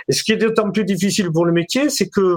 Et 0.08 0.12
ce 0.12 0.22
qui 0.22 0.32
est 0.32 0.36
d'autant 0.36 0.70
plus 0.70 0.84
difficile 0.84 1.30
pour 1.30 1.44
le 1.44 1.52
métier, 1.52 1.90
c'est 1.90 2.08
que 2.08 2.36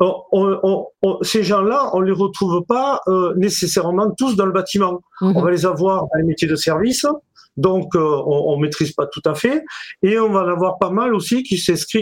on, 0.00 0.86
on, 1.02 1.18
ces 1.22 1.42
gens-là, 1.42 1.90
on 1.92 2.00
les 2.00 2.12
retrouve 2.12 2.64
pas 2.66 3.00
euh, 3.06 3.34
nécessairement 3.36 4.10
tous 4.10 4.34
dans 4.36 4.46
le 4.46 4.52
bâtiment. 4.52 5.00
Mhm. 5.20 5.36
On 5.36 5.42
va 5.42 5.50
les 5.50 5.66
avoir 5.66 6.02
dans 6.02 6.18
les 6.18 6.24
métiers 6.24 6.48
de 6.48 6.56
service, 6.56 7.06
donc 7.56 7.94
euh, 7.94 8.00
on, 8.00 8.54
on 8.54 8.58
maîtrise 8.58 8.92
pas 8.92 9.06
tout 9.06 9.22
à 9.26 9.34
fait, 9.34 9.62
et 10.02 10.18
on 10.18 10.30
va 10.30 10.40
en 10.44 10.48
avoir 10.48 10.78
pas 10.78 10.90
mal 10.90 11.14
aussi 11.14 11.42
qui 11.42 11.60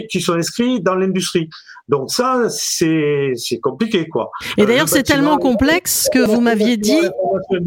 qui 0.09 0.21
sont 0.21 0.33
inscrits 0.33 0.81
dans 0.81 0.95
l'industrie. 0.95 1.49
Donc 1.89 2.11
ça, 2.11 2.49
c'est 2.49 3.31
c'est 3.35 3.59
compliqué 3.59 4.07
quoi. 4.07 4.29
Et 4.57 4.65
d'ailleurs, 4.65 4.87
c'est 4.87 5.03
tellement 5.03 5.37
complexe 5.37 6.07
que 6.13 6.19
vous 6.19 6.39
m'aviez 6.39 6.77
dit 6.77 6.99
euh, 7.51 7.59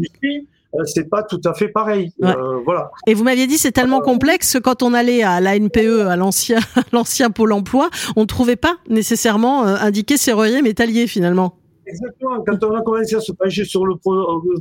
c'est 0.85 1.09
pas 1.09 1.23
tout 1.23 1.41
à 1.45 1.53
fait 1.53 1.67
pareil. 1.67 2.11
Euh, 2.23 2.33
voilà. 2.65 2.91
Et 3.07 3.13
vous 3.13 3.23
m'aviez 3.23 3.47
dit 3.47 3.57
c'est 3.57 3.71
tellement 3.71 4.01
complexe 4.01 4.53
que 4.53 4.59
quand 4.59 4.83
on 4.83 4.93
allait 4.93 5.23
à 5.23 5.39
l'ANPE, 5.39 6.07
à 6.07 6.15
l'ancien 6.15 6.59
l'ancien 6.91 7.29
pôle 7.29 7.53
emploi, 7.53 7.89
on 8.15 8.21
ne 8.21 8.25
trouvait 8.25 8.55
pas 8.55 8.75
nécessairement 8.89 9.65
euh, 9.65 9.75
indiqué 9.79 10.17
serrurier 10.17 10.61
métallier 10.61 11.07
finalement. 11.07 11.55
Exactement. 11.85 12.43
Quand 12.45 12.63
on 12.63 12.75
a 12.75 12.81
commencé 12.81 13.15
à 13.15 13.19
se 13.19 13.31
pencher 13.31 13.65
sur 13.65 13.85
le, 13.85 13.95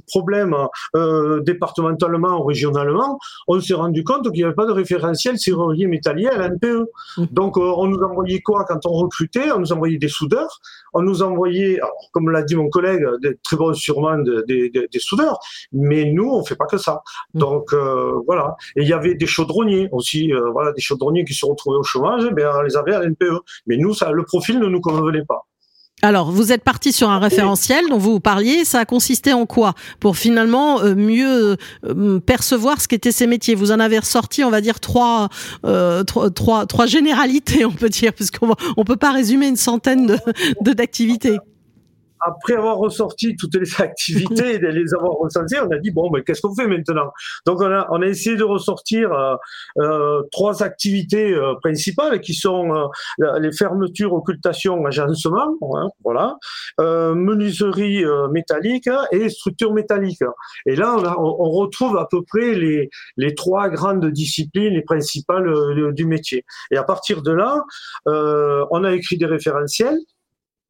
problème 0.09 0.57
euh, 0.97 1.41
départementalement 1.41 2.41
ou 2.41 2.45
régionalement, 2.45 3.19
on 3.49 3.61
s'est 3.61 3.75
rendu 3.75 4.05
compte 4.05 4.31
qu'il 4.31 4.41
n'y 4.41 4.45
avait 4.45 4.55
pas 4.55 4.67
de 4.67 4.73
référentiel 4.73 5.39
serrurier 5.39 5.87
métallier 5.87 6.29
à 6.29 6.39
l'NPE. 6.39 6.89
Mmh. 7.17 7.25
Donc, 7.31 7.57
euh, 7.57 7.73
on 7.77 7.87
nous 7.87 7.99
envoyait 7.99 8.41
quoi 8.41 8.65
quand 8.65 8.85
on 8.87 8.93
recrutait? 8.93 9.51
On 9.53 9.61
nous 9.61 9.73
envoyait 9.73 9.99
des 9.99 10.09
soudeurs. 10.09 10.61
On 10.95 11.03
nous 11.03 11.23
envoyait, 11.23 11.79
alors, 11.79 12.11
comme 12.13 12.31
l'a 12.31 12.43
dit 12.43 12.57
mon 12.57 12.69
collègue, 12.69 13.05
des 13.23 13.37
très 13.43 13.57
bons 13.57 13.73
sûrement 13.73 14.19
des, 14.19 14.71
des, 14.71 14.89
des, 14.91 14.99
soudeurs. 14.99 15.39
Mais 15.73 16.11
nous, 16.13 16.29
on 16.29 16.45
fait 16.45 16.57
pas 16.57 16.67
que 16.67 16.79
ça. 16.79 17.03
Mmh. 17.35 17.39
Donc, 17.39 17.73
euh, 17.73 18.13
voilà. 18.27 18.57
Et 18.77 18.83
il 18.83 18.89
y 18.89 18.93
avait 18.93 19.15
des 19.15 19.27
chaudronniers 19.27 19.89
aussi. 19.93 20.33
Euh, 20.33 20.51
voilà, 20.51 20.73
des 20.73 20.83
chaudronniers 20.83 21.25
qui 21.25 21.35
se 21.35 21.47
retrouvaient 21.47 21.79
au 21.79 21.83
chômage. 21.83 22.25
Eh 22.29 22.35
bien, 22.35 22.51
on 22.57 22.63
les 22.63 22.77
avait 22.77 22.95
à 22.95 23.03
l'NPE. 23.03 23.41
Mais 23.67 23.77
nous, 23.77 23.95
ça, 23.95 24.11
le 24.11 24.25
profil 24.25 24.59
ne 24.59 24.67
nous 24.67 24.81
convenait 24.81 25.25
pas. 25.25 25.47
Alors, 26.05 26.33
vous 26.33 26.51
êtes 26.51 26.65
parti 26.65 26.93
sur 26.93 27.11
un 27.11 27.21
référentiel 27.21 27.85
dont 27.89 27.97
vous 27.97 28.19
parliez. 28.19 28.65
Ça 28.65 28.81
a 28.81 28.85
consisté 28.85 29.33
en 29.33 29.47
quoi? 29.47 29.75
Pour 30.01 30.17
finalement 30.17 30.81
euh, 30.81 30.97
mieux 30.97 31.57
euh, 31.85 32.19
percevoir 32.19 32.81
ce 32.81 32.89
qu'étaient 32.89 33.13
ces 33.13 33.29
métiers. 33.29 33.55
Vous 33.55 33.71
en 33.71 33.79
avez 33.79 34.01
ressorti, 34.01 34.43
on 34.43 34.51
va 34.51 34.61
dire, 34.61 34.81
trois, 34.81 35.29
euh, 35.65 36.03
trois, 36.03 36.67
trois, 36.67 36.87
généralités, 36.87 37.65
on 37.65 37.71
peut 37.71 37.89
dire, 37.89 38.13
puisqu'on 38.13 38.53
on 38.77 38.85
peut 38.85 38.97
pas 38.97 39.13
résumer 39.13 39.47
une 39.47 39.57
centaine 39.57 40.19
de 40.61 40.73
d'activités. 40.73 41.39
Après 42.25 42.55
avoir 42.55 42.79
ressorti 42.79 43.37
toutes 43.37 43.55
les 43.55 43.69
activités 43.81 44.55
et 44.55 44.59
les 44.59 44.95
avoir 44.95 45.13
recensées, 45.13 45.59
on 45.61 45.71
a 45.71 45.79
dit 45.79 45.91
bon, 45.91 46.11
mais 46.13 46.23
qu'est-ce 46.23 46.41
qu'on 46.43 46.55
fait 46.55 46.67
maintenant? 46.67 47.13
Donc 47.47 47.61
on 47.61 47.71
a, 47.71 47.87
on 47.91 48.03
a 48.03 48.07
essayé 48.07 48.37
de 48.37 48.45
ressortir 48.45 49.13
euh, 49.13 49.37
euh 49.79 50.23
trois 50.31 50.63
activités 50.63 51.35
euh, 51.35 51.55
principales 51.61 52.21
qui 52.21 52.35
sont 52.35 52.91
euh, 53.21 53.39
les 53.39 53.53
fermetures, 53.53 54.13
occultations, 54.13 54.85
agencement, 54.87 55.57
hein, 55.75 55.89
voilà, 56.05 56.37
menuiserie 56.79 58.05
métallique 58.31 58.89
et 59.11 59.29
structure 59.29 59.73
métallique. 59.73 60.23
Et 60.67 60.77
là, 60.77 60.97
on, 60.97 61.05
a, 61.05 61.17
on, 61.19 61.51
retrouve 61.51 61.97
à 61.97 62.07
peu 62.11 62.23
près 62.23 62.55
les, 62.55 62.89
les 63.17 63.35
trois 63.35 63.69
grandes 63.69 64.07
disciplines, 64.11 64.73
les 64.75 64.83
principales 64.83 65.53
du 65.93 66.07
métier. 66.07 66.45
Et 66.71 66.77
à 66.77 66.83
partir 66.83 67.23
de 67.23 67.33
là, 67.33 67.63
on 68.07 68.85
a 68.85 68.93
écrit 68.93 69.19
des 69.19 69.27
référentiels 69.27 69.99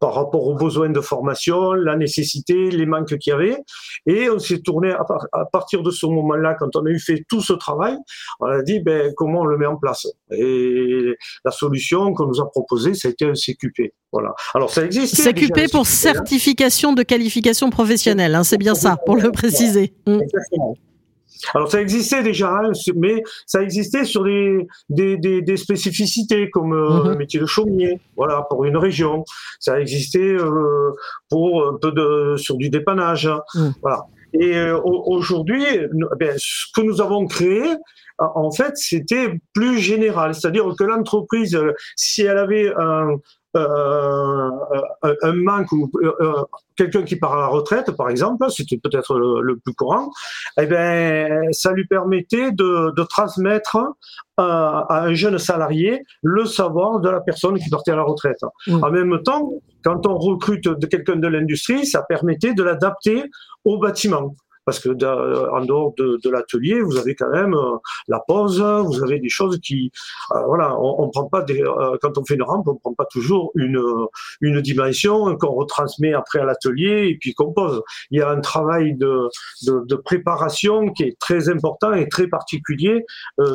par 0.02 0.14
rapport 0.14 0.48
aux 0.48 0.56
besoins 0.56 0.90
de 0.90 1.00
formation, 1.00 1.74
la 1.74 1.94
nécessité, 1.94 2.70
les 2.70 2.86
manques 2.86 3.16
qu'il 3.18 3.30
y 3.30 3.32
avait. 3.32 3.56
Et 4.04 4.28
on 4.28 4.40
s'est 4.40 4.58
tourné 4.58 4.90
à, 4.90 5.44
partir 5.52 5.84
de 5.84 5.92
ce 5.92 6.06
moment-là, 6.06 6.56
quand 6.58 6.74
on 6.74 6.84
a 6.86 6.90
eu 6.90 6.98
fait 6.98 7.24
tout 7.28 7.40
ce 7.40 7.52
travail, 7.52 7.96
on 8.40 8.46
a 8.46 8.62
dit 8.62 8.80
ben, 8.80 9.12
comment 9.16 9.42
on 9.42 9.44
le 9.44 9.56
met 9.56 9.66
en 9.66 9.76
place. 9.76 10.08
Et 10.32 11.14
la 11.44 11.52
solution 11.52 12.12
qu'on 12.14 12.26
nous 12.26 12.40
a 12.40 12.50
proposée, 12.50 12.94
c'était 12.94 13.26
un 13.26 13.34
CQP. 13.34 13.94
Voilà. 14.10 14.34
Alors 14.54 14.70
ça 14.70 14.84
existe. 14.84 15.22
CQP 15.22 15.70
pour 15.70 15.86
certification 15.86 16.94
de 16.94 17.04
qualification 17.04 17.70
professionnelle, 17.70 18.34
hein, 18.34 18.42
c'est 18.42 18.58
bien 18.58 18.74
ça, 18.74 18.96
pour 19.06 19.14
le 19.14 19.30
préciser. 19.30 19.94
Exactement. 20.04 20.74
Alors 21.54 21.70
ça 21.70 21.80
existait 21.80 22.22
déjà, 22.22 22.50
hein, 22.50 22.72
mais 22.96 23.22
ça 23.46 23.62
existait 23.62 24.04
sur 24.04 24.24
des, 24.24 24.66
des, 24.88 25.16
des, 25.16 25.42
des 25.42 25.56
spécificités 25.56 26.50
comme 26.50 26.72
euh, 26.72 27.02
mhm. 27.02 27.08
le 27.10 27.16
métier 27.16 27.40
de 27.40 27.46
chaumier, 27.46 28.00
voilà, 28.16 28.42
pour 28.48 28.64
une 28.64 28.76
région. 28.76 29.24
Ça 29.60 29.80
existait 29.80 30.20
euh, 30.20 30.92
pour 31.28 31.66
un 31.66 31.78
peu 31.80 31.92
de 31.92 32.36
sur 32.36 32.56
du 32.56 32.70
dépannage, 32.70 33.28
mhm. 33.54 33.74
voilà. 33.82 34.06
Et 34.34 34.56
euh, 34.56 34.80
aujourd'hui, 34.82 35.64
ben, 36.18 36.34
ce 36.38 36.64
que 36.74 36.80
nous 36.80 37.02
avons 37.02 37.26
créé, 37.26 37.62
en 38.18 38.50
fait, 38.50 38.72
c'était 38.76 39.40
plus 39.52 39.78
général, 39.78 40.34
c'est-à-dire 40.34 40.64
que 40.78 40.84
l'entreprise, 40.84 41.58
si 41.96 42.22
elle 42.22 42.38
avait 42.38 42.72
un, 42.78 43.16
euh, 43.54 44.50
un 45.22 45.32
manque 45.34 45.70
ou 45.72 45.90
euh, 46.02 46.12
euh, 46.20 46.42
quelqu'un 46.76 47.02
qui 47.02 47.16
part 47.16 47.34
à 47.34 47.40
la 47.40 47.46
retraite, 47.48 47.90
par 47.92 48.08
exemple, 48.08 48.46
c'était 48.50 48.78
peut-être 48.78 49.18
le, 49.18 49.56
plus 49.56 49.74
courant, 49.74 50.10
eh 50.60 50.66
ben, 50.66 51.52
ça 51.52 51.72
lui 51.72 51.86
permettait 51.86 52.52
de, 52.52 52.94
de 52.94 53.02
transmettre 53.02 53.76
à, 54.36 54.86
à, 54.88 55.02
un 55.02 55.14
jeune 55.14 55.38
salarié 55.38 56.02
le 56.22 56.46
savoir 56.46 57.00
de 57.00 57.10
la 57.10 57.20
personne 57.20 57.58
qui 57.58 57.68
partait 57.68 57.90
à 57.90 57.96
la 57.96 58.04
retraite. 58.04 58.40
Mmh. 58.66 58.84
En 58.84 58.90
même 58.90 59.22
temps, 59.22 59.52
quand 59.84 60.06
on 60.06 60.16
recrute 60.16 60.68
de 60.68 60.86
quelqu'un 60.86 61.16
de 61.16 61.28
l'industrie, 61.28 61.84
ça 61.84 62.02
permettait 62.02 62.54
de 62.54 62.62
l'adapter 62.62 63.24
au 63.64 63.78
bâtiment 63.78 64.34
parce 64.64 64.78
que 64.78 64.90
en 64.90 65.64
dehors 65.64 65.94
de, 65.98 66.18
de 66.22 66.30
l'atelier, 66.30 66.80
vous 66.80 66.96
avez 66.96 67.14
quand 67.14 67.30
même 67.30 67.54
euh, 67.54 67.76
la 68.08 68.20
pause, 68.20 68.60
vous 68.60 69.02
avez 69.02 69.18
des 69.18 69.28
choses 69.28 69.58
qui, 69.60 69.90
euh, 70.34 70.42
voilà, 70.46 70.76
on, 70.78 71.02
on, 71.02 71.10
prend 71.10 71.24
pas 71.24 71.42
des, 71.42 71.62
euh, 71.62 71.96
quand 72.00 72.16
on 72.18 72.24
fait 72.24 72.34
une 72.34 72.42
rampe, 72.42 72.68
on 72.68 72.76
prend 72.76 72.94
pas 72.94 73.06
toujours 73.10 73.50
une 73.54 73.80
une 74.40 74.60
dimension 74.60 75.36
qu'on 75.36 75.52
retransmet 75.52 76.14
après 76.14 76.40
à 76.40 76.44
l'atelier 76.44 77.08
et 77.08 77.18
puis 77.18 77.34
qu'on 77.34 77.52
pose. 77.52 77.82
Il 78.10 78.18
y 78.18 78.22
a 78.22 78.30
un 78.30 78.40
travail 78.40 78.94
de, 78.94 79.28
de, 79.66 79.84
de 79.86 79.94
préparation 79.96 80.88
qui 80.92 81.04
est 81.04 81.18
très 81.18 81.48
important 81.48 81.92
et 81.92 82.08
très 82.08 82.26
particulier 82.26 83.04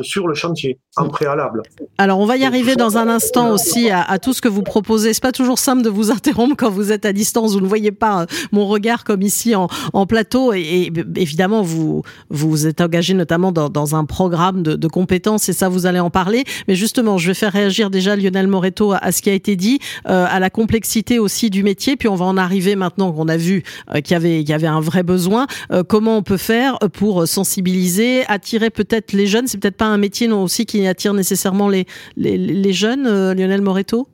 sur 0.02 0.28
le 0.28 0.34
chantier 0.34 0.78
en 0.96 1.08
préalable. 1.08 1.62
Alors 1.98 2.18
on 2.18 2.26
va 2.26 2.36
y 2.36 2.44
arriver 2.44 2.76
dans 2.76 2.98
un 2.98 3.08
instant 3.08 3.52
aussi 3.52 3.90
à, 3.90 4.02
à 4.02 4.18
tout 4.18 4.32
ce 4.32 4.40
que 4.40 4.48
vous 4.48 4.62
proposez. 4.62 5.12
C'est 5.12 5.22
pas 5.22 5.32
toujours 5.32 5.58
simple 5.58 5.82
de 5.82 5.90
vous 5.90 6.10
interrompre 6.18 6.56
quand 6.56 6.70
vous 6.70 6.92
êtes 6.92 7.06
à 7.06 7.12
distance. 7.12 7.54
Vous 7.54 7.60
ne 7.60 7.66
voyez 7.66 7.92
pas 7.92 8.26
mon 8.52 8.66
regard 8.66 9.04
comme 9.04 9.22
ici 9.22 9.54
en, 9.54 9.68
en 9.92 10.06
plateau 10.06 10.52
et, 10.52 10.60
et 10.60 10.90
évidemment, 11.16 11.62
vous 11.62 12.02
vous 12.30 12.66
êtes 12.66 12.80
engagé 12.80 13.14
notamment 13.14 13.52
dans, 13.52 13.94
un 13.94 14.04
programme 14.04 14.62
de, 14.62 14.88
compétences 14.88 15.48
et 15.48 15.52
ça, 15.52 15.68
vous 15.68 15.86
allez 15.86 16.00
en 16.00 16.10
parler. 16.10 16.44
Mais 16.66 16.74
justement, 16.74 17.18
je 17.18 17.28
vais 17.28 17.34
faire 17.34 17.52
réagir 17.52 17.90
déjà 17.90 18.16
Lionel 18.16 18.46
Moreto 18.48 18.92
à, 18.92 19.12
ce 19.12 19.22
qui 19.22 19.30
a 19.30 19.32
été 19.32 19.56
dit, 19.56 19.78
euh, 20.08 20.26
à 20.28 20.40
la 20.40 20.50
complexité 20.50 21.18
aussi 21.18 21.50
du 21.50 21.62
métier. 21.62 21.96
Puis 21.96 22.08
on 22.08 22.14
va 22.14 22.24
en 22.24 22.36
arriver 22.36 22.76
maintenant 22.76 23.12
qu'on 23.12 23.28
a 23.28 23.36
vu 23.36 23.62
euh, 23.94 24.00
qu'il 24.00 24.12
y 24.12 24.16
avait 24.16 24.40
il 24.40 24.48
y 24.48 24.52
avait 24.52 24.66
un 24.66 24.80
vrai 24.80 25.02
besoin. 25.02 25.46
Euh, 25.72 25.82
comment 25.82 26.16
on 26.16 26.22
peut 26.22 26.36
faire 26.36 26.78
pour 26.92 27.26
sensibiliser, 27.26 28.24
attirer 28.26 28.70
peut-être 28.70 29.12
les 29.12 29.26
jeunes? 29.26 29.46
C'est 29.46 29.58
peut-être 29.58 29.76
pas 29.76 29.86
un 29.86 29.98
métier 29.98 30.28
non 30.28 30.42
aussi 30.42 30.66
qui 30.66 30.86
attire 30.86 31.14
nécessairement 31.14 31.68
les 31.68 31.86
les, 32.16 32.36
les 32.36 32.72
jeunes, 32.72 33.04
Lionel 33.04 33.62
Moreto 33.62 34.08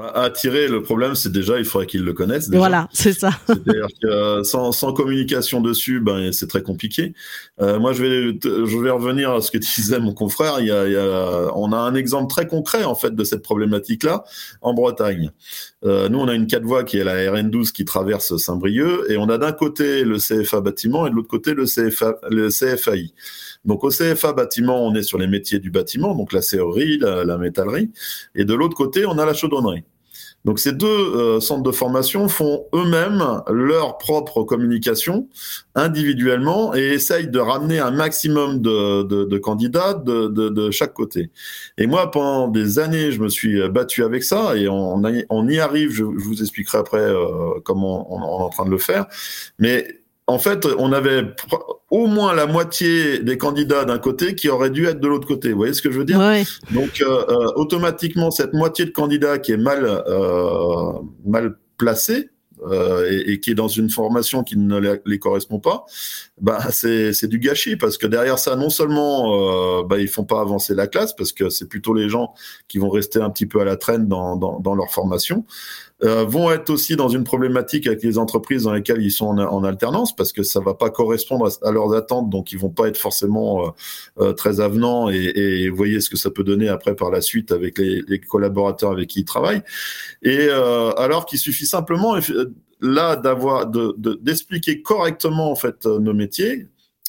bah, 0.00 0.12
attirer, 0.14 0.66
le 0.66 0.82
problème, 0.82 1.14
c'est 1.14 1.30
déjà, 1.30 1.58
il 1.58 1.64
faudrait 1.66 1.86
qu'ils 1.86 2.04
le 2.04 2.14
connaissent. 2.14 2.48
Déjà. 2.48 2.58
Voilà, 2.58 2.88
c'est 2.90 3.12
ça. 3.12 3.30
C'est-à-dire 3.46 3.88
que 4.02 4.06
euh, 4.06 4.42
sans, 4.44 4.72
sans, 4.72 4.94
communication 4.94 5.60
dessus, 5.60 6.00
ben, 6.00 6.32
c'est 6.32 6.46
très 6.46 6.62
compliqué. 6.62 7.12
Euh, 7.60 7.78
moi, 7.78 7.92
je 7.92 8.02
vais, 8.02 8.38
je 8.42 8.78
vais 8.78 8.90
revenir 8.90 9.30
à 9.32 9.42
ce 9.42 9.50
que 9.50 9.58
disait 9.58 10.00
mon 10.00 10.14
confrère. 10.14 10.56
Il 10.60 10.66
y, 10.66 10.70
a, 10.70 10.86
il 10.86 10.92
y 10.92 10.96
a, 10.96 11.50
on 11.54 11.72
a 11.72 11.76
un 11.76 11.94
exemple 11.94 12.30
très 12.30 12.46
concret, 12.46 12.84
en 12.84 12.94
fait, 12.94 13.14
de 13.14 13.24
cette 13.24 13.42
problématique-là 13.42 14.24
en 14.62 14.72
Bretagne. 14.72 15.32
Euh, 15.84 16.08
nous, 16.08 16.18
on 16.18 16.28
a 16.28 16.34
une 16.34 16.46
quatre 16.46 16.64
voies 16.64 16.84
qui 16.84 16.96
est 16.96 17.04
la 17.04 17.16
RN12 17.16 17.72
qui 17.72 17.84
traverse 17.84 18.36
Saint-Brieuc 18.38 19.04
et 19.10 19.18
on 19.18 19.28
a 19.28 19.36
d'un 19.36 19.52
côté 19.52 20.04
le 20.04 20.16
CFA 20.16 20.62
bâtiment 20.62 21.06
et 21.06 21.10
de 21.10 21.14
l'autre 21.14 21.28
côté 21.28 21.52
le, 21.52 21.64
CFA, 21.64 22.16
le 22.30 22.48
CFAI. 22.48 23.12
Donc 23.64 23.84
au 23.84 23.90
CFA 23.90 24.32
bâtiment, 24.32 24.86
on 24.86 24.94
est 24.94 25.02
sur 25.02 25.18
les 25.18 25.26
métiers 25.26 25.58
du 25.58 25.70
bâtiment, 25.70 26.14
donc 26.14 26.32
la 26.32 26.40
serrerie, 26.40 26.98
la, 26.98 27.24
la 27.24 27.36
métallerie, 27.36 27.90
et 28.34 28.44
de 28.44 28.54
l'autre 28.54 28.76
côté, 28.76 29.04
on 29.04 29.18
a 29.18 29.26
la 29.26 29.34
chaudronnerie. 29.34 29.84
Donc 30.44 30.58
ces 30.58 30.72
deux 30.72 30.86
euh, 30.86 31.40
centres 31.40 31.62
de 31.62 31.70
formation 31.70 32.28
font 32.28 32.64
eux-mêmes 32.74 33.42
leur 33.50 33.98
propre 33.98 34.42
communication 34.42 35.28
individuellement 35.74 36.74
et 36.74 36.80
essayent 36.80 37.28
de 37.28 37.38
ramener 37.38 37.78
un 37.78 37.90
maximum 37.90 38.60
de, 38.60 39.02
de, 39.02 39.24
de 39.24 39.38
candidats 39.38 39.94
de, 39.94 40.28
de, 40.28 40.70
chaque 40.70 40.94
côté. 40.94 41.30
Et 41.78 41.86
moi, 41.86 42.10
pendant 42.10 42.48
des 42.48 42.78
années, 42.78 43.12
je 43.12 43.20
me 43.20 43.28
suis 43.28 43.68
battu 43.68 44.02
avec 44.02 44.22
ça 44.22 44.56
et 44.56 44.68
on, 44.68 45.02
on 45.30 45.48
y 45.48 45.58
arrive. 45.58 45.90
Je, 45.92 46.04
vous 46.04 46.40
expliquerai 46.40 46.78
après 46.78 47.00
euh, 47.00 47.60
comment 47.64 48.12
on, 48.12 48.20
on 48.20 48.40
est 48.40 48.44
en 48.44 48.50
train 48.50 48.64
de 48.64 48.70
le 48.70 48.78
faire. 48.78 49.06
Mais 49.58 49.99
en 50.30 50.38
fait, 50.38 50.66
on 50.78 50.92
avait 50.92 51.24
au 51.90 52.06
moins 52.06 52.32
la 52.32 52.46
moitié 52.46 53.18
des 53.18 53.36
candidats 53.36 53.84
d'un 53.84 53.98
côté 53.98 54.36
qui 54.36 54.48
auraient 54.48 54.70
dû 54.70 54.86
être 54.86 55.00
de 55.00 55.08
l'autre 55.08 55.26
côté. 55.26 55.50
Vous 55.50 55.58
voyez 55.58 55.74
ce 55.74 55.82
que 55.82 55.90
je 55.90 55.98
veux 55.98 56.04
dire 56.04 56.20
Donc, 56.70 57.00
euh, 57.00 57.24
euh, 57.28 57.52
automatiquement, 57.56 58.30
cette 58.30 58.52
moitié 58.52 58.84
de 58.84 58.90
candidats 58.90 59.38
qui 59.38 59.50
est 59.52 59.56
mal 59.56 59.84
euh, 59.84 60.92
mal 61.26 61.56
placée, 61.78 62.30
euh, 62.62 63.10
et, 63.10 63.32
et, 63.32 63.40
qui 63.40 63.50
est 63.50 63.54
dans 63.54 63.68
une 63.68 63.88
formation 63.88 64.44
qui 64.44 64.56
ne 64.58 65.00
les, 65.06 65.18
correspond 65.18 65.58
pas, 65.58 65.86
bah 66.40 66.60
c'est 66.70 67.26
du 67.26 67.38
gâchis 67.38 67.76
parce 67.76 67.96
que 67.96 68.06
derrière 68.06 68.38
ça, 68.38 68.54
non 68.54 68.68
seulement 68.68 69.82
bah, 69.84 69.98
ils 69.98 70.08
font 70.08 70.24
pas 70.24 70.42
avancer 70.42 70.74
la 70.74 70.86
classe 70.86 71.16
parce 71.16 71.32
que 71.32 71.48
c'est 71.48 71.68
plutôt 71.68 71.94
les 71.94 72.10
gens 72.10 72.34
qui 72.68 72.76
vont 72.76 72.90
rester 72.90 73.18
un 73.18 73.30
petit 73.30 73.46
peu 73.46 73.62
à 73.62 73.64
la 73.64 73.78
traîne 73.78 74.08
dans, 74.08 74.36
dans, 74.36 74.60
dans 74.60 74.74
leur 74.74 74.90
formation, 74.90 75.46
euh, 76.02 76.24
vont 76.24 76.50
être 76.50 76.70
aussi 76.70 76.96
dans 76.96 77.08
une 77.08 77.24
problématique 77.24 77.86
avec 77.86 78.02
les 78.02 78.18
entreprises 78.18 78.64
dans 78.64 78.72
lesquelles 78.72 79.02
ils 79.02 79.10
sont 79.10 79.26
en, 79.26 79.64
alternance 79.64 80.14
parce 80.16 80.32
que 80.32 80.42
ça 80.42 80.60
va 80.60 80.74
pas 80.74 80.90
correspondre 80.90 81.48
à, 81.62 81.70
leurs 81.70 81.94
attentes, 81.94 82.30
donc 82.30 82.52
ils 82.52 82.58
vont 82.58 82.70
pas 82.70 82.88
être 82.88 82.96
forcément 82.96 83.66
euh, 83.66 83.70
euh, 84.20 84.32
très 84.32 84.60
avenants 84.60 85.10
et, 85.10 85.32
et, 85.34 85.68
voyez 85.68 86.00
ce 86.00 86.08
que 86.08 86.16
ça 86.16 86.30
peut 86.30 86.44
donner 86.44 86.68
après 86.68 86.94
par 86.94 87.10
la 87.10 87.20
suite 87.20 87.52
avec 87.52 87.78
les, 87.78 88.02
les 88.08 88.20
collaborateurs 88.20 88.92
avec 88.92 89.08
qui 89.08 89.20
ils 89.20 89.24
travaillent. 89.24 89.62
Et 90.22 90.48
euh, 90.48 90.90
alors 90.92 91.26
qu'il 91.26 91.38
suffit 91.38 91.66
simplement 91.66 92.16
là 92.80 93.16
d'avoir 93.16 93.66
d'expliquer 93.66 94.76
de, 94.76 94.82
correctement 94.82 95.50
en 95.50 95.56
fait 95.56 95.84
nos 95.84 96.14
métiers 96.14 96.66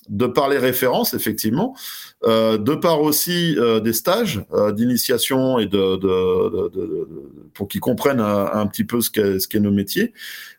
de 0.09 0.25
par 0.25 0.49
les 0.49 0.57
références, 0.57 1.13
effectivement, 1.13 1.75
euh, 2.23 2.57
de 2.57 2.75
par 2.75 3.01
aussi 3.01 3.55
euh, 3.57 3.79
des 3.79 3.93
stages 3.93 4.43
euh, 4.53 4.71
d'initiation 4.71 5.59
et 5.59 5.67
de, 5.67 5.95
de, 5.97 6.69
de, 6.69 7.07
pour 7.53 7.67
qu'ils 7.67 7.81
comprennent 7.81 8.19
un, 8.19 8.65
petit 8.67 8.83
peu 8.83 9.01
ce 9.01 9.09
qu'est 9.09 9.39
ce 9.39 9.47
qu'est 9.47 9.59
nos 9.59 9.71
métiers. 9.71 10.13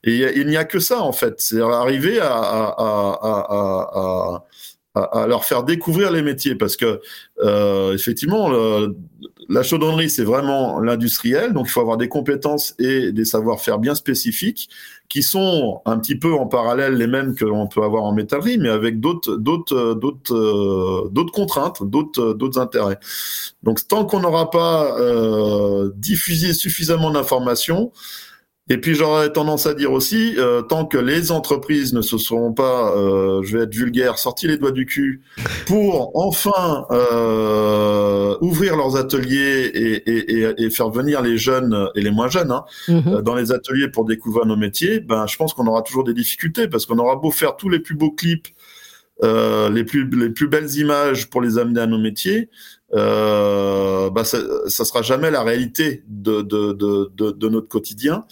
Et 0.05 0.39
il 0.39 0.47
n'y 0.47 0.57
a 0.57 0.65
que 0.65 0.79
ça 0.79 1.03
en 1.03 1.13
fait, 1.13 1.35
c'est 1.39 1.61
arriver 1.61 2.21
à, 2.21 2.33
à, 2.33 2.79
à, 4.95 5.01
à, 5.01 5.27
leur 5.27 5.45
faire 5.45 5.65
découvrir 5.65 6.13
les 6.13 6.23
métiers. 6.23 6.55
Parce 6.55 6.77
que 6.77 7.01
effectivement 7.93 8.51
la 9.49 9.63
chaudronnerie 9.63 10.11
c'est 10.11 10.25
vraiment 10.25 10.81
l'industriel. 10.81 11.53
Donc 11.53 11.67
il 11.67 11.71
faut 11.71 11.81
avoir 11.81 11.97
des 11.97 12.09
compétences 12.09 12.75
et 12.79 13.13
des 13.13 13.25
savoir-faire 13.25 13.79
bien 13.79 13.95
spécifiques 13.95 14.69
qui 15.13 15.23
sont 15.23 15.83
un 15.85 15.99
petit 15.99 16.17
peu 16.17 16.33
en 16.33 16.47
parallèle 16.47 16.95
les 16.95 17.07
mêmes 17.07 17.35
que 17.35 17.45
l'on 17.45 17.67
peut 17.67 17.83
avoir 17.83 18.05
en 18.05 18.13
métallerie 18.13 18.57
mais 18.57 18.71
avec 18.71 18.99
d'autres 18.99 19.37
d'autres 19.37 19.93
d'autres 19.93 20.35
euh, 20.35 21.11
d'autres 21.11 21.33
contraintes 21.33 21.83
d'autres 21.83 22.33
d'autres 22.33 22.59
intérêts. 22.59 22.99
Donc 23.63 23.87
tant 23.87 24.07
qu'on 24.07 24.21
n'aura 24.21 24.51
pas 24.51 24.99
euh, 24.99 25.91
diffusé 25.97 26.55
suffisamment 26.55 27.11
d'informations 27.11 27.93
et 28.69 28.79
puis 28.79 28.95
j'aurais 28.95 29.33
tendance 29.33 29.67
à 29.67 29.75
dire 29.75 29.91
aussi, 29.91 30.35
euh, 30.39 30.63
tant 30.63 30.87
que 30.87 30.97
les 30.97 31.33
entreprises 31.33 31.93
ne 31.95 32.01
se 32.01 32.17
seront 32.17 32.53
pas, 32.53 32.97
euh, 32.97 33.43
je 33.43 33.57
vais 33.57 33.65
être 33.65 33.75
vulgaire, 33.75 34.19
sorti 34.19 34.47
les 34.47 34.57
doigts 34.57 34.71
du 34.71 34.87
cul 34.87 35.23
pour 35.67 36.13
enfin 36.15 36.87
euh, 36.93 38.37
ouvrir 38.41 38.77
leurs 38.77 38.97
ateliers 38.97 39.65
et, 39.75 40.11
et, 40.11 40.65
et, 40.65 40.71
faire 40.71 40.91
venir 40.91 41.23
les 41.23 41.39
jeunes 41.39 41.89
et 41.97 42.01
les 42.03 42.13
moins 42.13 42.29
jeunes 42.29 42.53
hein, 42.53 42.65
mhm. 42.87 43.23
dans 43.23 43.35
les 43.35 43.51
ateliers 43.51 43.89
pour 43.89 44.05
découvrir 44.05 44.47
nos 44.47 44.57
métiers, 44.57 45.01
ben 45.01 45.27
je 45.27 45.37
pense 45.37 45.55
qu'on 45.55 45.67
aura 45.67 45.83
toujours 45.83 46.05
des 46.05 46.15
difficultés 46.15 46.69
parce 46.69 46.87
qu'on 46.87 46.99
aura 46.99 47.17
beau 47.17 47.33
faire 47.33 47.57
tous 47.57 47.69
les 47.69 47.81
plus 47.81 47.97
beaux 47.97 48.13
clips, 48.13 48.47
les 49.23 49.85
plus 49.85 50.09
les 50.09 50.31
plus 50.31 50.47
belles 50.47 50.71
images 50.77 51.29
pour 51.31 51.41
les 51.43 51.59
amener 51.59 51.81
à 51.81 51.87
nos 51.87 51.99
métiers, 51.99 52.49
euh, 52.95 54.11
bah 54.11 54.25
ça, 54.25 54.39
ça 54.67 54.85
sera 54.85 55.03
jamais 55.03 55.31
la 55.31 55.43
réalité 55.43 56.05
de, 56.09 56.43
de, 56.43 56.73
de, 56.73 57.11
de, 57.31 57.49
notre 57.49 57.69
quotidien. 57.69 58.25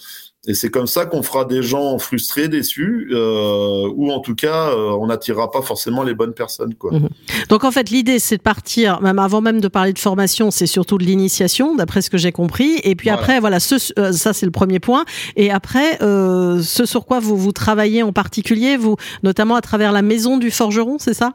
Et 0.47 0.55
c'est 0.55 0.69
comme 0.69 0.87
ça 0.87 1.05
qu'on 1.05 1.21
fera 1.21 1.45
des 1.45 1.61
gens 1.61 1.99
frustrés, 1.99 2.47
déçus, 2.47 3.09
euh, 3.11 3.87
ou 3.95 4.11
en 4.11 4.21
tout 4.21 4.33
cas, 4.33 4.69
euh, 4.69 4.89
on 4.99 5.05
n'attirera 5.05 5.51
pas 5.51 5.61
forcément 5.61 6.01
les 6.01 6.15
bonnes 6.15 6.33
personnes. 6.33 6.73
Quoi. 6.73 6.93
Mhm. 6.93 7.09
Donc 7.49 7.63
en 7.63 7.69
fait, 7.69 7.91
l'idée, 7.91 8.17
c'est 8.17 8.37
de 8.37 8.41
partir, 8.41 9.01
même 9.01 9.19
avant 9.19 9.41
même 9.41 9.61
de 9.61 9.67
parler 9.67 9.93
de 9.93 9.99
formation, 9.99 10.49
c'est 10.49 10.65
surtout 10.65 10.97
de 10.97 11.03
l'initiation, 11.03 11.75
d'après 11.75 12.01
ce 12.01 12.09
que 12.09 12.17
j'ai 12.17 12.31
compris. 12.31 12.79
Et 12.83 12.95
puis 12.95 13.11
après, 13.11 13.39
voilà, 13.39 13.59
ce, 13.59 13.75
euh, 13.99 14.11
ça 14.11 14.33
c'est 14.33 14.47
le 14.47 14.51
premier 14.51 14.79
point. 14.79 15.05
Et 15.35 15.51
après, 15.51 16.01
euh, 16.01 16.59
ce 16.63 16.85
sur 16.85 17.05
quoi 17.05 17.19
vous 17.19 17.37
vous 17.37 17.51
travaillez 17.51 18.01
en 18.01 18.11
particulier, 18.11 18.77
vous, 18.77 18.95
notamment 19.21 19.55
à 19.55 19.61
travers 19.61 19.91
la 19.91 20.01
maison 20.01 20.39
du 20.39 20.49
forgeron, 20.49 20.97
c'est 20.97 21.13
ça? 21.13 21.33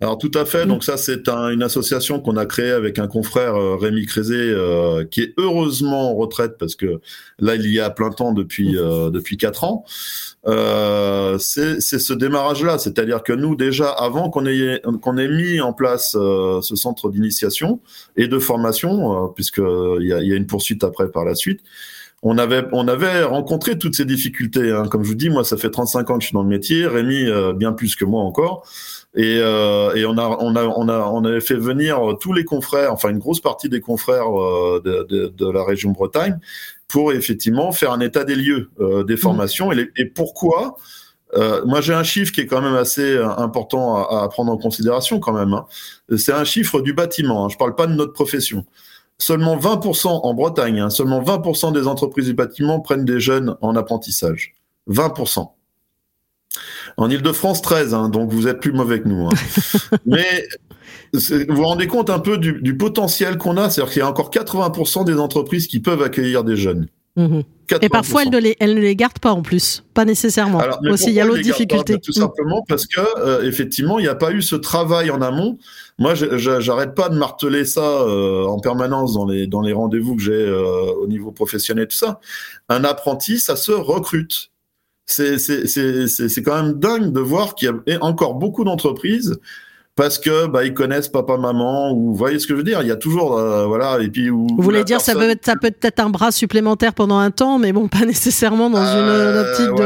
Alors 0.00 0.16
tout 0.16 0.30
à 0.34 0.44
fait. 0.46 0.64
Mm. 0.64 0.68
Donc 0.68 0.84
ça, 0.84 0.96
c'est 0.96 1.28
une 1.28 1.62
association 1.62 2.20
qu'on 2.20 2.36
a 2.36 2.46
créée 2.46 2.70
avec 2.70 2.98
un 2.98 3.06
confrère 3.06 3.54
euh, 3.54 3.76
Rémi 3.76 4.06
Crézé, 4.06 4.36
euh, 4.36 5.04
qui 5.04 5.20
est 5.20 5.34
heureusement 5.36 6.12
en 6.12 6.14
retraite 6.14 6.56
parce 6.58 6.74
que 6.74 7.00
là, 7.38 7.54
il 7.54 7.66
y 7.70 7.80
a 7.80 7.90
plein 7.90 8.10
temps 8.10 8.32
depuis 8.32 8.74
mm. 8.74 8.78
euh, 8.78 9.10
depuis 9.10 9.36
quatre 9.36 9.64
ans. 9.64 9.84
c'est 10.46 11.80
ce 11.80 12.12
démarrage-là, 12.14 12.78
c'est-à-dire 12.78 13.22
que 13.22 13.32
nous 13.32 13.56
déjà, 13.56 13.90
avant 13.90 14.30
qu'on 14.30 14.46
ait 14.46 14.80
qu'on 15.02 15.18
ait 15.18 15.28
mis 15.28 15.60
en 15.60 15.72
place 15.72 16.12
ce 16.12 16.74
centre 16.76 17.10
d'initiation 17.10 17.80
et 18.16 18.26
de 18.26 18.38
formation, 18.38 19.28
puisque 19.34 19.58
il 19.58 20.06
y 20.06 20.12
a, 20.12 20.22
y 20.22 20.32
a, 20.32 20.36
une 20.36 20.46
poursuite 20.46 20.82
après 20.82 21.10
par 21.10 21.24
la 21.24 21.34
suite 21.34 21.60
on 22.22 22.36
avait 22.38 22.64
on 22.72 22.86
avait 22.88 23.22
rencontré 23.22 23.78
toutes 23.78 23.94
ces 23.94 24.04
difficultés. 24.04 24.70
Hein. 24.70 24.88
Comme 24.88 25.02
je 25.02 25.08
vous 25.08 25.14
dis, 25.14 25.30
moi, 25.30 25.44
ça 25.44 25.56
fait 25.56 25.70
35 25.70 26.10
ans 26.10 26.14
que 26.16 26.22
je 26.22 26.28
suis 26.28 26.34
dans 26.34 26.42
le 26.42 26.48
métier. 26.48 26.86
Rémi, 26.86 27.26
bien 27.56 27.72
plus 27.72 27.96
que 27.96 28.04
moi 28.04 28.22
encore. 28.22 28.66
Et, 29.14 29.38
euh, 29.40 29.94
et 29.96 30.06
on 30.06 30.16
a 30.18 30.36
on 30.40 30.54
a 30.54 30.64
on 30.64 30.88
a 30.88 30.98
on 30.98 31.24
avait 31.24 31.40
fait 31.40 31.56
venir 31.56 31.98
tous 32.20 32.32
les 32.32 32.44
confrères, 32.44 32.92
enfin 32.92 33.08
une 33.08 33.18
grosse 33.18 33.40
partie 33.40 33.68
des 33.68 33.80
confrères 33.80 34.40
euh, 34.40 34.80
de, 34.84 35.04
de, 35.08 35.26
de, 35.36 35.50
la 35.50 35.64
région 35.64 35.90
Bretagne, 35.90 36.38
pour 36.86 37.12
effectivement 37.12 37.72
faire 37.72 37.90
un 37.90 37.98
état 37.98 38.22
des 38.22 38.36
lieux 38.36 38.70
euh, 38.78 39.02
des 39.02 39.14
mmh. 39.14 39.18
formations 39.18 39.72
et, 39.72 39.90
et 39.96 40.04
pourquoi. 40.04 40.76
Euh, 41.34 41.64
moi, 41.64 41.80
j'ai 41.80 41.94
un 41.94 42.02
chiffre 42.02 42.32
qui 42.32 42.40
est 42.40 42.46
quand 42.46 42.60
même 42.60 42.74
assez 42.74 43.16
important 43.16 43.96
à, 43.96 44.24
à 44.24 44.28
prendre 44.28 44.50
en 44.50 44.56
considération 44.56 45.20
quand 45.20 45.32
même. 45.32 45.52
Hein. 45.52 45.64
C'est 46.16 46.32
un 46.32 46.42
chiffre 46.42 46.80
du 46.80 46.92
bâtiment. 46.92 47.44
Hein. 47.44 47.48
Je 47.48 47.56
parle 47.56 47.76
pas 47.76 47.86
de 47.86 47.94
notre 47.94 48.12
profession. 48.12 48.64
Seulement 49.20 49.56
20% 49.56 50.08
en 50.08 50.34
Bretagne, 50.34 50.80
hein, 50.80 50.88
seulement 50.88 51.22
20% 51.22 51.72
des 51.72 51.86
entreprises 51.86 52.24
du 52.24 52.34
bâtiment 52.34 52.80
prennent 52.80 53.04
des 53.04 53.20
jeunes 53.20 53.54
en 53.60 53.76
apprentissage. 53.76 54.54
20%. 54.88 55.50
En 56.96 57.10
Ile-de-France, 57.10 57.60
13, 57.60 57.92
hein, 57.92 58.08
donc 58.08 58.32
vous 58.32 58.48
êtes 58.48 58.60
plus 58.60 58.72
mauvais 58.72 59.00
que 59.00 59.08
nous. 59.08 59.26
Hein. 59.26 59.96
Mais 60.06 60.48
vous 61.12 61.54
vous 61.54 61.64
rendez 61.64 61.86
compte 61.86 62.08
un 62.08 62.18
peu 62.18 62.38
du, 62.38 62.76
potentiel 62.78 63.36
qu'on 63.36 63.58
a, 63.58 63.68
c'est-à-dire 63.68 63.92
qu'il 63.92 64.00
y 64.00 64.04
a 64.04 64.08
encore 64.08 64.30
80% 64.30 65.04
des 65.04 65.18
entreprises 65.18 65.66
qui 65.66 65.80
peuvent 65.80 66.02
accueillir 66.02 66.42
des 66.42 66.56
jeunes. 66.56 66.88
Mhm. 67.16 67.42
Et 67.80 67.88
parfois, 67.88 68.22
elles 68.22 68.30
ne, 68.30 68.38
les, 68.38 68.56
elles 68.60 68.74
ne 68.74 68.80
les 68.80 68.96
gardent 68.96 69.18
pas 69.18 69.32
en 69.32 69.42
plus, 69.42 69.84
pas 69.94 70.04
nécessairement. 70.04 70.58
Alors, 70.58 70.80
Aussi, 70.90 71.08
il 71.08 71.14
y 71.14 71.20
a 71.20 71.24
l'autre 71.24 71.42
difficulté. 71.42 71.98
tout 72.00 72.12
simplement 72.12 72.64
parce 72.68 72.86
que 72.86 73.00
euh, 73.18 73.46
effectivement, 73.46 73.98
il 73.98 74.02
n'y 74.02 74.08
a 74.08 74.14
pas 74.14 74.32
eu 74.32 74.42
ce 74.42 74.56
travail 74.56 75.10
en 75.10 75.20
amont. 75.22 75.58
Moi, 75.98 76.14
j'arrête 76.14 76.94
pas 76.94 77.08
de 77.08 77.16
marteler 77.16 77.64
ça 77.64 77.80
euh, 77.80 78.44
en 78.44 78.58
permanence 78.58 79.14
dans 79.14 79.26
les 79.26 79.46
dans 79.46 79.60
les 79.60 79.72
rendez-vous 79.72 80.16
que 80.16 80.22
j'ai 80.22 80.32
euh, 80.32 80.92
au 80.92 81.06
niveau 81.06 81.30
professionnel, 81.30 81.88
tout 81.88 81.96
ça. 81.96 82.20
Un 82.68 82.84
apprenti, 82.84 83.38
ça 83.38 83.56
se 83.56 83.72
recrute 83.72 84.50
c'est 85.06 86.42
quand 86.44 86.62
même 86.62 86.74
dingue 86.74 87.12
de 87.12 87.20
voir 87.20 87.54
qu'il 87.56 87.72
y 87.86 87.92
a 87.92 88.04
encore 88.04 88.34
beaucoup 88.34 88.62
d'entreprises 88.62 89.40
parce 89.96 90.18
que 90.18 90.46
bah 90.46 90.64
ils 90.64 90.72
connaissent 90.72 91.08
papa 91.08 91.36
maman 91.36 91.92
ou 91.92 92.06
vous 92.10 92.14
voyez 92.14 92.38
ce 92.38 92.46
que 92.46 92.54
je 92.54 92.58
veux 92.58 92.64
dire 92.64 92.80
il 92.82 92.88
y 92.88 92.92
a 92.92 92.96
toujours 92.96 93.36
euh, 93.36 93.66
voilà 93.66 93.98
et 94.00 94.08
puis 94.08 94.28
vous 94.28 94.46
voulez 94.58 94.84
dire 94.84 95.00
ça 95.00 95.14
peut 95.14 95.28
être, 95.28 95.44
ça 95.44 95.56
peut 95.56 95.74
être 95.82 96.00
un 96.00 96.10
bras 96.10 96.30
supplémentaire 96.30 96.94
pendant 96.94 97.18
un 97.18 97.30
temps 97.30 97.58
mais 97.58 97.72
bon 97.72 97.88
pas 97.88 98.04
nécessairement 98.06 98.70
dans 98.70 98.78
une 98.78 99.08
euh, 99.08 99.42
optique 99.42 99.74
de 99.74 99.82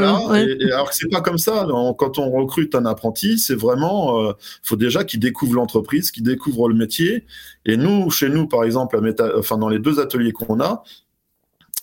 alors 0.72 0.90
que 0.90 0.94
c'est 0.94 1.10
pas 1.10 1.20
comme 1.20 1.38
ça 1.38 1.66
quand 1.98 2.18
on 2.18 2.30
recrute 2.30 2.74
un 2.74 2.86
apprenti 2.86 3.38
c'est 3.38 3.56
vraiment 3.56 4.20
euh, 4.20 4.32
faut 4.62 4.76
déjà 4.76 5.04
qu'il 5.04 5.20
découvre 5.20 5.54
l'entreprise 5.54 6.10
qu'il 6.10 6.22
découvre 6.22 6.68
le 6.68 6.74
métier 6.74 7.24
et 7.64 7.76
nous 7.76 8.10
chez 8.10 8.28
nous 8.28 8.46
par 8.46 8.64
exemple 8.64 8.96
à 8.96 9.38
enfin 9.38 9.58
dans 9.58 9.68
les 9.68 9.78
deux 9.78 10.00
ateliers 10.00 10.32
qu'on 10.32 10.60
a 10.60 10.84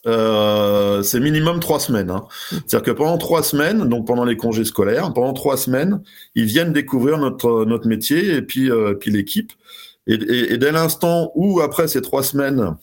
euh, 0.07 1.03
c'est 1.03 1.19
minimum 1.19 1.59
trois 1.59 1.79
semaines. 1.79 2.09
Hein. 2.09 2.25
C'est-à-dire 2.49 2.81
que 2.81 2.91
pendant 2.91 3.17
trois 3.17 3.43
semaines, 3.43 3.87
donc 3.87 4.07
pendant 4.07 4.25
les 4.25 4.37
congés 4.37 4.65
scolaires, 4.65 5.13
pendant 5.13 5.33
trois 5.33 5.57
semaines, 5.57 6.01
ils 6.35 6.45
viennent 6.45 6.73
découvrir 6.73 7.17
notre 7.17 7.65
notre 7.65 7.87
métier 7.87 8.35
et 8.35 8.41
puis 8.41 8.71
euh, 8.71 8.95
puis 8.95 9.11
l'équipe. 9.11 9.51
Et, 10.07 10.15
et, 10.15 10.57
dès 10.57 10.71
l'instant 10.71 11.31
où 11.35 11.61
après 11.61 11.87
ces 11.87 12.01
trois 12.01 12.23
semaines, 12.23 12.75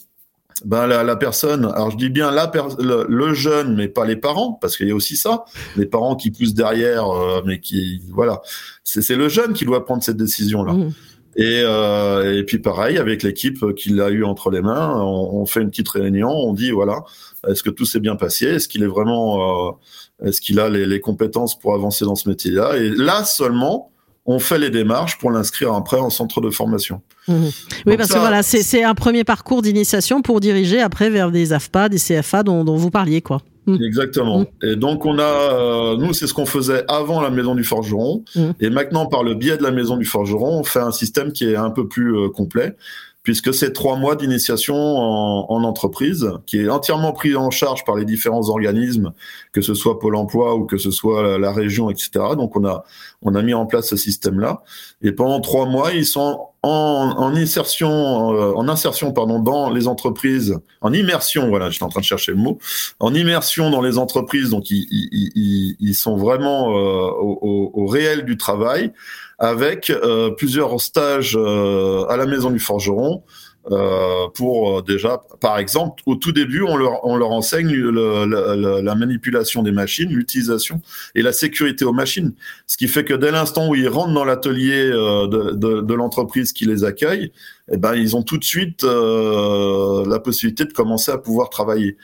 ben 0.64 0.86
la, 0.86 1.02
la, 1.02 1.16
personne, 1.16 1.64
alors 1.64 1.90
je 1.90 1.96
dis 1.96 2.10
bien 2.10 2.30
la 2.30 2.50
le, 2.78 3.34
jeune, 3.34 3.74
mais 3.74 3.88
pas 3.88 4.04
les 4.04 4.16
parents, 4.16 4.52
parce 4.52 4.76
qu'il 4.76 4.88
y 4.88 4.92
a 4.92 4.94
aussi 4.94 5.16
ça, 5.16 5.44
les 5.76 5.86
parents 5.86 6.14
qui 6.14 6.30
poussent 6.30 6.54
derrière, 6.54 7.08
euh, 7.08 7.42
mais 7.44 7.60
qui 7.60 8.02
voilà, 8.10 8.40
c'est 8.84 9.16
le 9.16 9.28
jeune 9.28 9.52
qui 9.52 9.64
doit 9.64 9.84
prendre 9.84 10.02
cette 10.02 10.16
décision 10.16 10.62
là. 10.62 10.72
Mmh. 10.72 10.92
Et, 11.38 11.62
euh, 11.64 12.36
et 12.36 12.42
puis 12.42 12.58
pareil, 12.58 12.98
avec 12.98 13.22
l'équipe 13.22 13.72
qu'il 13.76 14.00
a 14.00 14.10
eu 14.10 14.24
entre 14.24 14.50
les 14.50 14.60
mains, 14.60 14.92
on, 14.96 15.40
on, 15.40 15.46
fait 15.46 15.62
une 15.62 15.70
petite 15.70 15.88
réunion, 15.88 16.28
on 16.28 16.52
dit 16.52 16.72
voilà, 16.72 17.04
est-ce 17.48 17.62
que 17.62 17.70
tout 17.70 17.84
s'est 17.84 18.00
bien 18.00 18.16
passé? 18.16 18.46
Est-ce 18.46 18.66
qu'il 18.66 18.82
est 18.82 18.88
vraiment, 18.88 19.68
euh, 19.68 20.26
est-ce 20.26 20.40
qu'il 20.40 20.58
a 20.58 20.68
les, 20.68 20.84
les, 20.84 21.00
compétences 21.00 21.56
pour 21.56 21.74
avancer 21.74 22.04
dans 22.04 22.16
ce 22.16 22.28
métier-là? 22.28 22.76
Et 22.78 22.90
là 22.90 23.22
seulement, 23.24 23.92
on 24.26 24.40
fait 24.40 24.58
les 24.58 24.70
démarches 24.70 25.16
pour 25.18 25.30
l'inscrire 25.30 25.72
après 25.74 25.98
en 25.98 26.10
centre 26.10 26.40
de 26.40 26.50
formation. 26.50 27.02
Mmh. 27.28 27.44
Oui, 27.86 27.96
parce 27.96 28.10
que 28.10 28.18
voilà, 28.18 28.42
c'est 28.42 28.82
un 28.82 28.94
premier 28.96 29.22
parcours 29.22 29.62
d'initiation 29.62 30.22
pour 30.22 30.40
diriger 30.40 30.80
après 30.80 31.08
vers 31.08 31.30
des 31.30 31.52
AFPA, 31.52 31.88
des 31.88 31.98
CFA 31.98 32.42
dont, 32.42 32.64
dont 32.64 32.76
vous 32.76 32.90
parliez, 32.90 33.22
quoi. 33.22 33.42
Mm. 33.68 33.82
Exactement. 33.82 34.40
Mm. 34.40 34.46
Et 34.62 34.76
donc 34.76 35.04
on 35.04 35.18
a, 35.18 35.22
euh, 35.22 35.96
nous 35.96 36.14
c'est 36.14 36.26
ce 36.26 36.34
qu'on 36.34 36.46
faisait 36.46 36.84
avant 36.88 37.20
la 37.20 37.30
maison 37.30 37.54
du 37.54 37.64
forgeron, 37.64 38.24
mm. 38.34 38.50
et 38.60 38.70
maintenant 38.70 39.06
par 39.06 39.22
le 39.22 39.34
biais 39.34 39.58
de 39.58 39.62
la 39.62 39.70
maison 39.70 39.96
du 39.96 40.06
forgeron, 40.06 40.60
on 40.60 40.64
fait 40.64 40.80
un 40.80 40.92
système 40.92 41.32
qui 41.32 41.44
est 41.44 41.56
un 41.56 41.70
peu 41.70 41.86
plus 41.86 42.16
euh, 42.16 42.28
complet 42.30 42.76
puisque 43.24 43.52
c'est 43.52 43.74
trois 43.74 43.96
mois 43.96 44.16
d'initiation 44.16 44.74
en, 44.74 45.46
en, 45.50 45.64
entreprise, 45.64 46.30
qui 46.46 46.60
est 46.60 46.68
entièrement 46.70 47.12
pris 47.12 47.36
en 47.36 47.50
charge 47.50 47.84
par 47.84 47.96
les 47.96 48.06
différents 48.06 48.48
organismes, 48.48 49.12
que 49.52 49.60
ce 49.60 49.74
soit 49.74 49.98
Pôle 49.98 50.16
Emploi 50.16 50.54
ou 50.54 50.64
que 50.64 50.78
ce 50.78 50.90
soit 50.90 51.36
la, 51.36 51.52
région, 51.52 51.90
etc. 51.90 52.10
Donc 52.38 52.56
on 52.56 52.64
a 52.64 52.84
on 53.20 53.34
a 53.34 53.42
mis 53.42 53.52
en 53.52 53.66
place 53.66 53.88
ce 53.88 53.96
système-là, 53.96 54.62
et 55.02 55.12
pendant 55.12 55.40
trois 55.42 55.66
mois 55.66 55.92
ils 55.92 56.06
sont 56.06 56.40
en, 56.62 57.14
en 57.16 57.36
insertion 57.36 58.34
euh, 58.34 58.52
en 58.54 58.68
insertion 58.68 59.12
pardon 59.12 59.38
dans 59.38 59.70
les 59.70 59.86
entreprises, 59.86 60.58
en 60.80 60.92
immersion, 60.92 61.48
voilà, 61.48 61.70
j'étais 61.70 61.84
en 61.84 61.88
train 61.88 62.00
de 62.00 62.04
chercher 62.06 62.32
le 62.32 62.38
mot, 62.38 62.58
en 62.98 63.14
immersion 63.14 63.70
dans 63.70 63.80
les 63.80 63.96
entreprises, 63.96 64.50
donc 64.50 64.70
ils, 64.70 64.86
ils, 64.90 65.76
ils 65.78 65.94
sont 65.94 66.16
vraiment 66.16 66.70
euh, 66.70 67.10
au, 67.10 67.38
au, 67.42 67.82
au 67.82 67.86
réel 67.86 68.24
du 68.24 68.36
travail 68.36 68.92
avec 69.38 69.90
euh, 69.90 70.30
plusieurs 70.30 70.80
stages 70.80 71.36
euh, 71.36 72.04
à 72.08 72.16
la 72.16 72.26
maison 72.26 72.50
du 72.50 72.58
forgeron. 72.58 73.22
Euh, 73.70 74.28
pour 74.34 74.82
déjà, 74.82 75.22
par 75.40 75.58
exemple, 75.58 76.02
au 76.06 76.16
tout 76.16 76.32
début, 76.32 76.62
on 76.62 76.76
leur, 76.76 77.04
on 77.04 77.16
leur 77.16 77.30
enseigne 77.30 77.70
le, 77.70 78.80
la 78.80 78.94
manipulation 78.94 79.62
des 79.62 79.72
machines, 79.72 80.10
l'utilisation 80.10 80.80
et 81.14 81.22
la 81.22 81.32
sécurité 81.32 81.84
aux 81.84 81.92
machines. 81.92 82.32
Ce 82.66 82.76
qui 82.76 82.88
fait 82.88 83.04
que 83.04 83.14
dès 83.14 83.30
l'instant 83.30 83.68
où 83.68 83.74
ils 83.74 83.88
rentrent 83.88 84.14
dans 84.14 84.24
l'atelier 84.24 84.88
de, 84.90 85.52
de, 85.52 85.80
de 85.82 85.94
l'entreprise 85.94 86.52
qui 86.52 86.64
les 86.64 86.84
accueille, 86.84 87.32
eh 87.70 87.76
ben, 87.76 87.94
ils 87.94 88.16
ont 88.16 88.22
tout 88.22 88.38
de 88.38 88.44
suite 88.44 88.82
la 88.84 90.18
possibilité 90.20 90.64
de 90.64 90.72
commencer 90.72 91.10
à 91.12 91.18
pouvoir 91.18 91.50
travailler. 91.50 91.96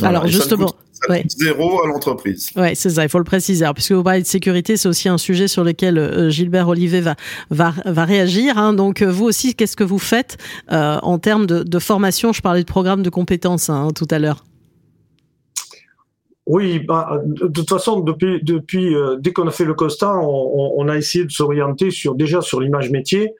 Alors 0.00 0.26
justement, 0.26 0.74
zéro 1.28 1.82
à 1.82 1.86
l'entreprise. 1.86 2.50
Ouais, 2.56 2.74
c'est 2.74 2.90
ça, 2.90 3.02
il 3.02 3.08
faut 3.08 3.18
le 3.18 3.24
préciser. 3.24 3.64
Alors, 3.64 3.74
puisque 3.74 3.92
vous 3.92 4.02
parlez 4.02 4.22
de 4.22 4.26
sécurité, 4.26 4.76
c'est 4.76 4.88
aussi 4.88 5.08
un 5.08 5.18
sujet 5.18 5.48
sur 5.48 5.64
lequel 5.64 5.98
euh, 5.98 6.30
Gilbert 6.30 6.68
Olivet 6.68 7.00
va 7.00 7.14
va, 7.50 7.74
va 7.84 8.04
réagir. 8.04 8.56
Hein. 8.58 8.72
Donc 8.72 9.02
euh, 9.02 9.10
vous 9.10 9.24
aussi, 9.24 9.54
qu'est-ce 9.54 9.76
que 9.76 9.84
vous 9.84 9.98
faites 9.98 10.38
euh, 10.70 10.98
en 11.02 11.18
termes 11.18 11.46
de, 11.46 11.62
de, 11.62 11.78
formation? 11.78 12.32
Je 12.32 12.40
parlais 12.40 12.62
de 12.62 12.68
programme 12.68 13.02
de 13.02 13.10
compétences 13.10 13.68
hein, 13.68 13.88
tout 13.94 14.08
à 14.10 14.18
l'heure. 14.18 14.44
Oui, 16.46 16.80
bah, 16.80 17.20
de 17.24 17.46
toute 17.46 17.68
façon, 17.68 18.00
depuis, 18.00 18.42
depuis 18.42 18.96
euh, 18.96 19.16
dès 19.20 19.32
qu'on 19.32 19.46
a 19.46 19.52
fait 19.52 19.64
le 19.64 19.74
constat, 19.74 20.18
on, 20.18 20.72
on 20.76 20.88
a 20.88 20.96
essayé 20.96 21.24
de 21.24 21.30
s'orienter 21.30 21.92
sur 21.92 22.16
déjà 22.16 22.40
sur 22.40 22.60
l'image 22.60 22.90
métier 22.90 23.34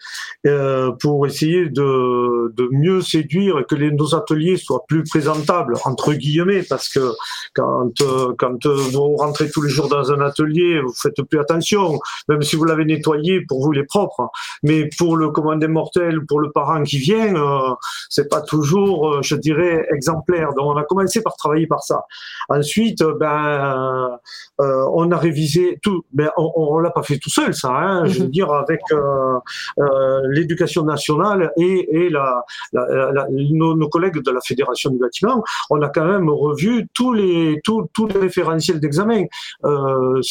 euh, 0.47 0.93
pour 1.01 1.27
essayer 1.27 1.69
de, 1.69 2.53
de 2.55 2.69
mieux 2.71 3.01
séduire 3.01 3.59
et 3.59 3.65
que 3.65 3.75
les, 3.75 3.91
nos 3.91 4.15
ateliers 4.15 4.57
soient 4.57 4.85
plus 4.87 5.03
présentables 5.03 5.75
entre 5.85 6.13
guillemets, 6.13 6.63
parce 6.63 6.89
que 6.89 7.13
quand 7.55 7.91
euh, 8.03 8.35
quand 8.39 8.67
euh, 8.67 8.75
vous 8.93 9.17
rentrez 9.17 9.51
tous 9.51 9.63
les 9.63 9.69
jours 9.69 9.89
dans 9.89 10.13
un 10.13 10.21
atelier, 10.21 10.81
vous 10.81 10.95
faites 10.95 11.21
plus 11.23 11.41
attention, 11.41 11.99
même 12.29 12.43
si 12.43 12.55
vous 12.55 12.65
l'avez 12.65 12.85
nettoyé, 12.85 13.41
pour 13.49 13.65
vous 13.65 13.73
il 13.73 13.81
est 13.81 13.85
propre, 13.85 14.31
mais 14.63 14.89
pour 14.97 15.17
le 15.17 15.31
commandant 15.31 15.69
mortel, 15.69 16.25
pour 16.29 16.39
le 16.39 16.53
parent 16.53 16.85
qui 16.85 16.99
vient, 16.99 17.35
euh, 17.35 17.75
c'est 18.09 18.29
pas 18.29 18.43
toujours, 18.43 19.25
je 19.25 19.35
dirais, 19.35 19.87
exemplaire. 19.93 20.51
Donc 20.57 20.67
on 20.67 20.77
a 20.77 20.85
commencé 20.85 21.21
par 21.21 21.35
travailler 21.35 21.67
par 21.67 21.83
ça. 21.83 22.05
Ensuite 22.49 22.92
ben, 23.19 24.19
euh, 24.61 24.87
on 24.93 25.11
a 25.11 25.17
révisé 25.17 25.79
tout. 25.83 26.05
Ben, 26.13 26.31
on, 26.37 26.79
l'a 26.79 26.91
pas 26.91 27.03
fait 27.03 27.19
tout 27.19 27.31
seul, 27.31 27.55
ça. 27.55 27.71
Hein, 27.71 28.05
Je 28.07 28.21
veux 28.21 28.25
mhm. 28.27 28.31
dire, 28.31 28.53
avec 28.53 28.81
euh, 28.93 29.39
euh, 29.79 30.21
l'éducation 30.31 30.85
nationale 30.85 31.53
et, 31.57 32.09
la, 32.11 32.45
nos, 32.73 33.89
collègues 33.89 34.23
de 34.23 34.31
la 34.31 34.41
fédération 34.41 34.91
du 34.91 34.99
bâtiment, 34.99 35.43
on 35.71 35.81
a 35.83 35.89
quand 35.89 36.05
même 36.05 36.29
revu 36.29 36.87
tous 36.95 37.13
les 37.13 37.61
tous, 37.65 37.89
tous 37.93 38.07
les 38.07 38.19
référentiels 38.19 38.81
d'examen. 38.81 39.25
alors 39.63 40.23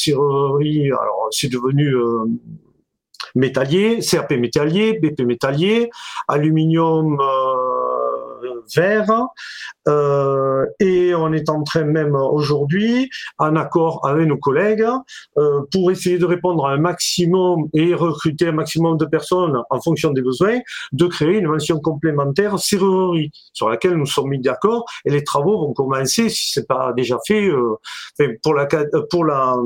c'est 1.32 1.50
devenu 1.50 1.96
métallier, 3.36 4.00
CRP 4.00 4.32
métallier, 4.34 5.00
BP 5.00 5.22
métallier, 5.22 5.90
aluminium 6.28 7.18
vert. 8.76 9.28
Euh, 9.88 10.66
et 10.80 11.14
on 11.16 11.34
est 11.34 11.50
en 11.50 11.64
train 11.64 11.84
même 11.84 12.16
aujourd'hui, 12.16 13.10
en 13.38 13.56
accord 13.56 14.06
avec 14.06 14.28
nos 14.28 14.38
collègues, 14.38 14.86
euh, 15.38 15.62
pour 15.72 15.92
essayer 15.92 16.18
de 16.18 16.26
répondre 16.26 16.66
à 16.66 16.74
un 16.74 16.78
maximum 16.78 17.68
et 17.74 17.94
recruter 17.94 18.48
un 18.48 18.52
maximum 18.54 18.98
de 18.98 19.06
personnes 19.06 19.62
en 19.70 19.82
fonction 19.82 20.12
des 20.12 20.22
besoins, 20.22 20.60
de 20.92 21.08
créer 21.08 21.40
une 21.40 21.48
mention 21.48 21.80
complémentaire 21.80 22.60
serrurerie 22.60 23.32
sur 23.54 23.70
laquelle 23.70 23.96
nous 23.96 24.06
sommes 24.06 24.30
mis 24.30 24.40
d'accord 24.40 24.86
et 25.06 25.10
les 25.10 25.24
travaux 25.24 25.60
vont 25.60 25.74
commencer 25.74 26.30
si 26.30 26.52
c'est 26.54 26.68
pas 26.68 26.94
déjà 26.94 27.18
fait 27.26 27.48
euh, 27.48 27.78
pour 28.44 28.54
la 28.54 28.68
pour 29.10 29.26
la 29.26 29.58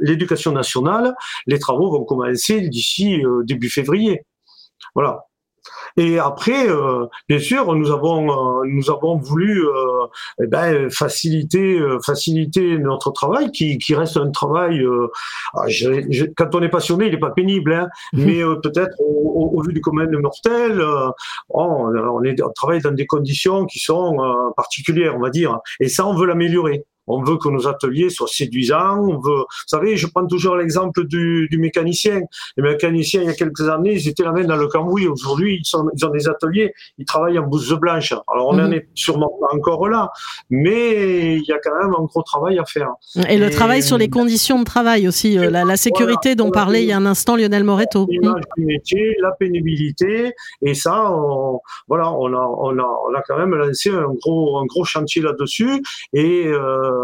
l'éducation 0.00 0.52
nationale, 0.52 1.14
les 1.46 1.58
travaux 1.58 1.90
vont 1.90 2.04
commencer 2.04 2.60
d'ici 2.68 3.20
début 3.44 3.68
février. 3.68 4.22
Voilà. 4.94 5.27
Et 5.96 6.18
après, 6.18 6.68
euh, 6.68 7.06
bien 7.28 7.38
sûr, 7.38 7.74
nous 7.74 7.90
avons 7.90 8.62
euh, 8.62 8.66
nous 8.66 8.90
avons 8.90 9.16
voulu 9.16 9.66
euh, 9.66 10.06
eh 10.42 10.46
ben, 10.46 10.90
faciliter 10.90 11.80
faciliter 12.04 12.78
notre 12.78 13.10
travail, 13.10 13.50
qui, 13.50 13.78
qui 13.78 13.94
reste 13.94 14.16
un 14.16 14.30
travail. 14.30 14.84
Ah, 15.54 15.64
quand 16.36 16.54
on 16.54 16.62
est 16.62 16.68
passionné, 16.68 17.06
il 17.06 17.12
n'est 17.12 17.18
pas 17.18 17.30
pénible, 17.30 17.72
hein, 17.72 17.88
mais 18.12 18.42
peut-être 18.62 18.96
au, 19.00 19.62
vu 19.62 19.72
du 19.72 19.80
commun 19.80 20.06
de 20.06 20.16
mortel, 20.16 20.82
on, 21.48 21.92
on, 21.94 22.22
est, 22.22 22.40
on 22.42 22.50
travaille 22.50 22.80
dans 22.80 22.92
des 22.92 23.06
conditions 23.06 23.66
qui 23.66 23.78
sont 23.78 24.16
particulières, 24.56 25.16
on 25.16 25.20
va 25.20 25.30
dire, 25.30 25.58
et 25.80 25.88
ça, 25.88 26.06
on 26.06 26.14
veut 26.14 26.26
l'améliorer 26.26 26.84
on 27.08 27.22
veut 27.22 27.36
que 27.36 27.48
nos 27.48 27.66
ateliers 27.66 28.10
soient 28.10 28.28
séduisants, 28.28 28.98
on 29.00 29.18
veut, 29.18 29.38
vous 29.38 29.66
savez, 29.66 29.96
je 29.96 30.06
prends 30.06 30.26
toujours 30.26 30.56
l'exemple 30.56 31.06
du, 31.06 31.48
du, 31.50 31.58
mécanicien. 31.58 32.20
Les 32.56 32.62
mécaniciens, 32.62 33.22
il 33.22 33.26
y 33.26 33.30
a 33.30 33.34
quelques 33.34 33.68
années, 33.68 33.94
ils 33.94 34.08
étaient 34.08 34.24
la 34.24 34.32
main 34.32 34.44
dans 34.44 34.56
le 34.56 34.68
cambouis. 34.68 35.06
Aujourd'hui, 35.06 35.58
ils, 35.60 35.64
sont, 35.64 35.88
ils 35.96 36.04
ont 36.04 36.10
des 36.10 36.28
ateliers, 36.28 36.72
ils 36.98 37.04
travaillent 37.04 37.38
en 37.38 37.46
bouse 37.46 37.72
blanche. 37.74 38.12
Alors, 38.32 38.48
on 38.48 38.54
n'en 38.54 38.68
mhm. 38.68 38.74
est 38.74 38.88
sûrement 38.94 39.32
pas 39.40 39.54
encore 39.54 39.88
là, 39.88 40.10
mais 40.50 41.36
il 41.36 41.44
y 41.44 41.52
a 41.52 41.58
quand 41.62 41.76
même 41.80 41.94
un 41.98 42.04
gros 42.04 42.22
travail 42.22 42.58
à 42.58 42.64
faire. 42.64 42.90
Et, 43.28 43.38
le 43.38 43.50
travail 43.50 43.82
sur 43.82 43.98
les 43.98 44.08
conditions 44.08 44.58
de 44.58 44.64
travail 44.64 45.08
aussi, 45.08 45.38
euh, 45.38 45.50
la, 45.50 45.76
sécurité 45.76 46.34
dont 46.34 46.50
parlait 46.50 46.82
il 46.82 46.88
y 46.88 46.92
a 46.92 46.96
un 46.96 47.06
instant 47.06 47.36
Lionel 47.36 47.64
Moretto. 47.64 48.06
L'image 48.08 48.42
du 48.56 48.64
métier, 48.64 49.16
la 49.20 49.32
pénibilité, 49.32 50.32
et 50.62 50.74
ça, 50.74 51.10
on, 51.10 51.60
voilà, 51.86 52.12
on 52.12 52.32
a, 52.32 52.40
on 52.40 52.78
a, 52.78 53.00
on 53.08 53.14
a 53.14 53.22
quand 53.26 53.38
même 53.38 53.54
lancé 53.54 53.90
un 53.90 54.12
gros, 54.14 54.58
un 54.58 54.66
gros 54.66 54.84
chantier 54.84 55.22
là-dessus, 55.22 55.82
et 56.12 56.46
euh, 56.46 56.97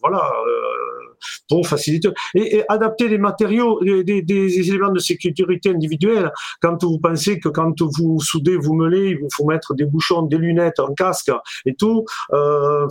voilà 0.00 0.18
euh, 0.18 1.14
pour 1.48 1.66
faciliter 1.66 2.08
et, 2.34 2.62
adapter 2.68 3.08
les 3.08 3.18
matériaux, 3.18 3.80
des, 3.82 4.68
éléments 4.68 4.92
de 4.92 4.98
sécurité 4.98 5.70
individuelle. 5.70 6.30
Quand 6.60 6.82
vous 6.82 6.98
pensez 6.98 7.40
que 7.40 7.48
quand 7.48 7.74
vous 7.80 8.20
soudez, 8.20 8.56
vous 8.56 8.74
meulez, 8.74 9.10
il 9.10 9.18
vous 9.18 9.28
faut 9.34 9.46
mettre 9.46 9.74
des 9.74 9.84
bouchons, 9.84 10.22
des 10.22 10.38
lunettes, 10.38 10.80
un 10.80 10.94
casque 10.94 11.30
et 11.66 11.74
tout. 11.74 12.04
Euh, 12.32 12.86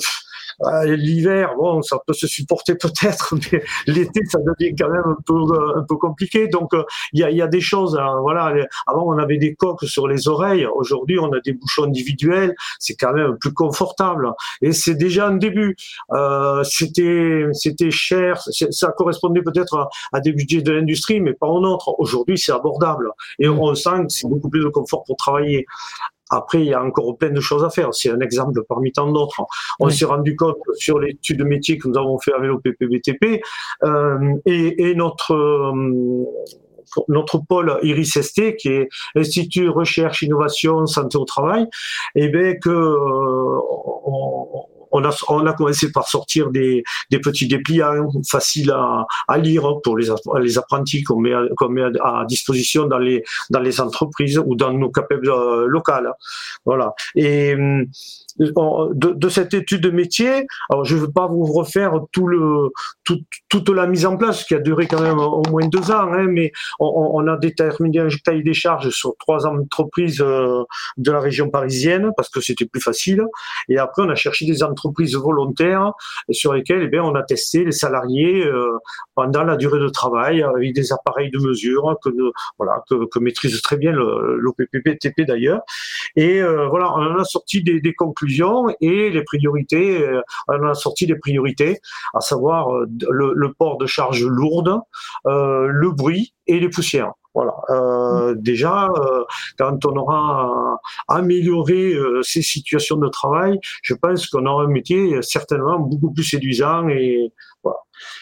euh, 0.61 0.95
l'hiver, 0.95 1.55
bon, 1.57 1.81
ça 1.81 1.97
peut 2.05 2.13
se 2.13 2.27
supporter 2.27 2.75
peut-être, 2.81 3.35
mais 3.35 3.63
l'été, 3.87 4.21
ça 4.25 4.39
devient 4.39 4.75
quand 4.77 4.89
même 4.89 5.03
un 5.05 5.17
peu, 5.25 5.33
euh, 5.33 5.79
un 5.79 5.83
peu 5.83 5.95
compliqué. 5.95 6.47
Donc, 6.47 6.73
euh, 6.73 6.83
il 7.13 7.19
y, 7.19 7.23
a, 7.23 7.31
y, 7.31 7.41
a, 7.41 7.47
des 7.47 7.61
choses. 7.61 7.97
Hein, 7.99 8.19
voilà, 8.21 8.53
avant 8.87 9.03
on 9.05 9.17
avait 9.17 9.37
des 9.37 9.55
coques 9.55 9.83
sur 9.85 10.07
les 10.07 10.27
oreilles. 10.27 10.65
Aujourd'hui, 10.65 11.19
on 11.19 11.31
a 11.33 11.39
des 11.39 11.53
bouchons 11.53 11.83
individuels. 11.83 12.55
C'est 12.79 12.95
quand 12.95 13.13
même 13.13 13.37
plus 13.37 13.53
confortable. 13.53 14.31
Et 14.61 14.71
c'est 14.71 14.95
déjà 14.95 15.27
un 15.27 15.35
début. 15.35 15.75
Euh, 16.11 16.63
c'était, 16.63 17.91
cher. 17.91 18.41
Ça 18.71 18.91
correspondait 18.97 19.41
peut-être 19.41 19.89
à, 20.11 20.19
des 20.19 20.33
budgets 20.33 20.61
de 20.61 20.71
l'industrie, 20.71 21.21
mais 21.21 21.33
pas 21.33 21.47
au 21.47 21.59
nôtre. 21.59 21.93
Aujourd'hui, 21.99 22.37
c'est 22.37 22.51
abordable. 22.51 23.09
Et 23.39 23.47
on 23.47 23.73
sent 23.75 24.03
que 24.07 24.09
c'est 24.09 24.27
beaucoup 24.27 24.49
plus 24.49 24.63
de 24.63 24.69
confort 24.69 25.03
pour 25.03 25.17
travailler. 25.17 25.65
Après, 26.35 26.61
il 26.61 26.67
y 26.67 26.73
a 26.73 26.83
encore 26.83 27.17
plein 27.17 27.29
de 27.29 27.39
choses 27.39 27.63
à 27.63 27.69
faire. 27.69 27.89
C'est 27.93 28.09
un 28.09 28.19
exemple 28.19 28.61
parmi 28.67 28.91
tant 28.91 29.11
d'autres. 29.11 29.41
On 29.79 29.89
s'est 29.89 30.05
rendu 30.05 30.35
compte 30.35 30.57
sur 30.75 30.99
l'étude 30.99 31.39
de 31.39 31.43
métier 31.43 31.77
que 31.77 31.87
nous 31.87 31.97
avons 31.97 32.19
fait 32.19 32.33
avec 32.33 32.49
l'OPPBTP 32.49 33.41
euh, 33.83 34.35
et, 34.45 34.89
et, 34.89 34.95
notre 34.95 35.33
euh, 35.33 36.25
notre 37.07 37.39
pôle 37.39 37.79
IRIS-ST, 37.81 38.55
qui 38.55 38.69
est 38.69 38.89
Institut 39.15 39.69
Recherche, 39.69 40.21
Innovation, 40.21 40.85
Santé 40.85 41.17
au 41.17 41.25
Travail, 41.25 41.63
et 42.15 42.25
eh 42.25 42.27
bien 42.29 42.53
que 42.55 42.69
euh, 42.69 43.59
on, 44.05 44.65
on 44.93 45.03
a, 45.03 45.15
on 45.27 45.45
a 45.45 45.53
commencé 45.53 45.91
par 45.91 46.07
sortir 46.07 46.51
des, 46.51 46.83
des 47.09 47.19
petits 47.19 47.47
dépliants 47.47 48.09
faciles 48.29 48.71
à, 48.71 49.05
à 49.27 49.37
lire 49.37 49.81
pour 49.83 49.97
les, 49.97 50.57
apprentis 50.57 51.03
qu'on 51.03 51.19
met, 51.19 51.33
qu'on 51.57 51.69
met 51.69 51.83
à 52.01 52.25
disposition 52.27 52.85
dans 52.85 52.99
les, 52.99 53.23
dans 53.49 53.59
les 53.59 53.81
entreprises 53.81 54.41
ou 54.43 54.55
dans 54.55 54.71
nos 54.71 54.91
capables 54.91 55.29
euh, 55.29 55.65
locales. 55.67 56.13
Voilà. 56.65 56.93
Et 57.15 57.55
hum, 57.55 57.85
de, 58.37 59.13
de, 59.13 59.29
cette 59.29 59.53
étude 59.53 59.81
de 59.81 59.89
métier, 59.89 60.45
alors 60.69 60.85
je 60.85 60.95
ne 60.95 61.01
veux 61.01 61.11
pas 61.11 61.27
vous 61.27 61.45
refaire 61.45 61.93
tout 62.11 62.27
le, 62.27 62.69
tout, 63.03 63.19
toute 63.49 63.69
la 63.69 63.87
mise 63.87 64.05
en 64.05 64.17
place 64.17 64.43
qui 64.43 64.55
a 64.55 64.59
duré 64.59 64.87
quand 64.87 65.01
même 65.01 65.19
au 65.19 65.43
moins 65.49 65.67
deux 65.67 65.91
ans, 65.91 66.11
hein, 66.13 66.27
mais 66.29 66.51
on, 66.79 67.11
on, 67.13 67.27
a 67.27 67.37
déterminé 67.37 67.99
un 67.99 68.07
cahier 68.23 68.43
des 68.43 68.53
charges 68.53 68.89
sur 68.89 69.15
trois 69.17 69.45
entreprises 69.45 70.21
euh, 70.21 70.63
de 70.97 71.11
la 71.11 71.19
région 71.19 71.49
parisienne 71.49 72.11
parce 72.15 72.29
que 72.29 72.41
c'était 72.41 72.65
plus 72.65 72.81
facile. 72.81 73.23
Et 73.69 73.77
après, 73.77 74.03
on 74.03 74.09
a 74.09 74.15
cherché 74.15 74.45
des 74.45 74.63
entreprises 74.63 75.15
volontaires 75.15 75.91
sur 76.31 76.53
lesquelles 76.53 76.83
eh 76.83 76.87
bien, 76.87 77.03
on 77.03 77.15
a 77.15 77.23
testé 77.23 77.63
les 77.63 77.71
salariés 77.71 78.45
euh, 78.45 78.77
pendant 79.15 79.43
la 79.43 79.55
durée 79.55 79.79
de 79.79 79.89
travail 79.89 80.41
avec 80.41 80.73
des 80.73 80.91
appareils 80.93 81.31
de 81.31 81.39
mesure 81.39 81.97
que, 82.03 82.09
voilà, 82.57 82.83
que, 82.89 83.05
que 83.05 83.19
maîtrise 83.19 83.61
très 83.61 83.77
bien 83.77 83.91
l'OPPTP 83.91 85.21
d'ailleurs. 85.21 85.61
Et 86.15 86.41
euh, 86.41 86.67
voilà, 86.67 86.93
on 86.95 87.17
a 87.17 87.23
sorti 87.23 87.63
des, 87.63 87.79
des 87.79 87.93
conclusions 87.93 88.22
et 88.81 89.09
les 89.09 89.23
priorités, 89.23 90.01
euh, 90.01 90.21
on 90.47 90.67
a 90.67 90.73
sorti 90.73 91.05
les 91.05 91.15
priorités, 91.15 91.79
à 92.13 92.21
savoir 92.21 92.73
euh, 92.73 92.85
le, 93.09 93.53
port 93.53 93.77
de 93.77 93.85
charges 93.85 94.25
lourdes, 94.25 94.79
euh, 95.25 95.67
le 95.67 95.91
bruit 95.91 96.33
et 96.47 96.59
les 96.59 96.69
poussières. 96.69 97.11
Voilà. 97.35 97.53
Mm. 97.69 98.35
déjà, 98.35 98.89
quand 99.57 99.85
on 99.87 99.95
aura 99.95 100.77
amélioré 101.07 101.95
ces 102.21 102.43
situations 102.43 102.97
de 102.97 103.07
travail, 103.07 103.59
je 103.81 103.95
pense 103.95 104.27
qu'on 104.27 104.45
aura 104.45 104.65
un 104.65 104.67
métier 104.67 105.19
certainement 105.23 105.79
beaucoup 105.79 106.13
plus 106.13 106.23
séduisant 106.23 106.87
et 106.89 107.33
voilà. 107.63 107.79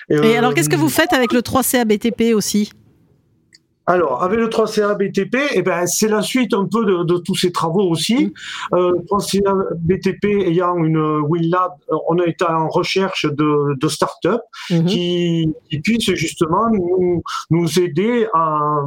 Et, 0.10 0.38
alors, 0.38 0.54
qu'est-ce 0.54 0.70
que 0.70 0.78
vous 0.78 0.88
faites 0.88 1.12
avec 1.12 1.34
le 1.34 1.42
3CA 1.42 1.84
BTP 1.84 2.34
aussi? 2.34 2.72
Alors, 3.92 4.24
avec 4.24 4.40
le 4.40 4.48
3CA 4.48 4.96
BTP, 4.96 5.36
eh 5.54 5.62
ben, 5.64 5.86
c'est 5.86 6.08
la 6.08 6.22
suite 6.22 6.54
un 6.54 6.66
peu 6.66 6.86
de, 6.86 7.04
de 7.04 7.18
tous 7.18 7.36
ces 7.36 7.52
travaux 7.52 7.90
aussi. 7.90 8.28
Mm. 8.72 8.76
Euh, 8.76 8.94
3CA 9.12 9.54
BTP 9.76 10.48
ayant 10.48 10.78
une 10.78 11.20
WinLab, 11.28 11.74
on 12.08 12.18
a 12.20 12.26
été 12.26 12.46
en 12.46 12.70
recherche 12.70 13.26
de, 13.26 13.76
de 13.78 13.88
start-up 13.90 14.40
mm-hmm. 14.70 14.86
qui, 14.86 15.54
qui 15.70 15.82
puissent 15.82 16.14
justement 16.14 16.70
nous, 16.72 17.22
nous 17.50 17.80
aider 17.80 18.28
à, 18.34 18.80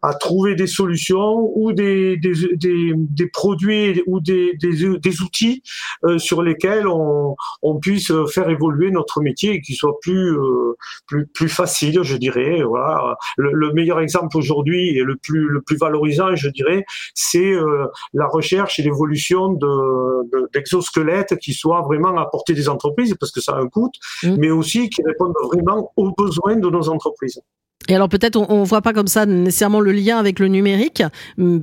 à 0.00 0.14
trouver 0.14 0.54
des 0.54 0.66
solutions 0.66 1.52
ou 1.54 1.72
des, 1.72 2.16
des, 2.16 2.32
des, 2.56 2.94
des 2.96 3.26
produits 3.26 4.02
ou 4.06 4.20
des, 4.20 4.56
outils 5.20 5.62
euh, 6.04 6.16
sur 6.16 6.42
lesquels 6.42 6.88
on, 6.88 7.36
on 7.60 7.78
puisse 7.78 8.10
faire 8.32 8.48
évoluer 8.48 8.90
notre 8.90 9.20
métier 9.20 9.52
et 9.56 9.60
qui 9.60 9.74
soit 9.74 9.98
plus, 10.00 10.38
euh, 10.38 10.78
plus, 11.06 11.26
plus 11.26 11.50
facile, 11.50 12.00
je 12.02 12.16
dirais. 12.16 12.62
Voilà. 12.62 13.18
Le, 13.36 13.52
le 13.52 13.72
meilleur 13.74 14.00
exemple 14.00 14.29
exemple 14.30 14.38
aujourd'hui 14.38 14.96
et 14.96 15.02
le 15.02 15.16
plus 15.16 15.48
le 15.48 15.60
plus 15.60 15.76
valorisant, 15.76 16.34
je 16.36 16.48
dirais, 16.48 16.84
c'est 17.14 17.52
la 18.14 18.26
recherche 18.26 18.78
et 18.78 18.82
l'évolution 18.82 19.52
de, 19.52 20.48
d'exosquelettes 20.52 21.36
qui 21.38 21.52
soient 21.52 21.82
vraiment 21.82 22.16
à 22.16 22.26
portée 22.26 22.54
des 22.54 22.68
entreprises 22.68 23.14
parce 23.18 23.32
que 23.32 23.40
ça 23.40 23.52
a 23.52 23.60
un 23.60 23.68
coût, 23.68 23.90
mmh. 24.22 24.36
mais 24.38 24.50
aussi 24.50 24.88
qui 24.90 25.02
répondent 25.02 25.34
vraiment 25.52 25.92
aux 25.96 26.12
besoins 26.12 26.56
de 26.56 26.68
nos 26.68 26.88
entreprises. 26.88 27.40
Et 27.88 27.94
alors 27.94 28.08
peut-être 28.08 28.36
on 28.36 28.60
ne 28.60 28.66
voit 28.66 28.82
pas 28.82 28.92
comme 28.92 29.08
ça 29.08 29.26
nécessairement 29.26 29.80
le 29.80 29.92
lien 29.92 30.18
avec 30.18 30.38
le 30.38 30.48
numérique 30.48 31.02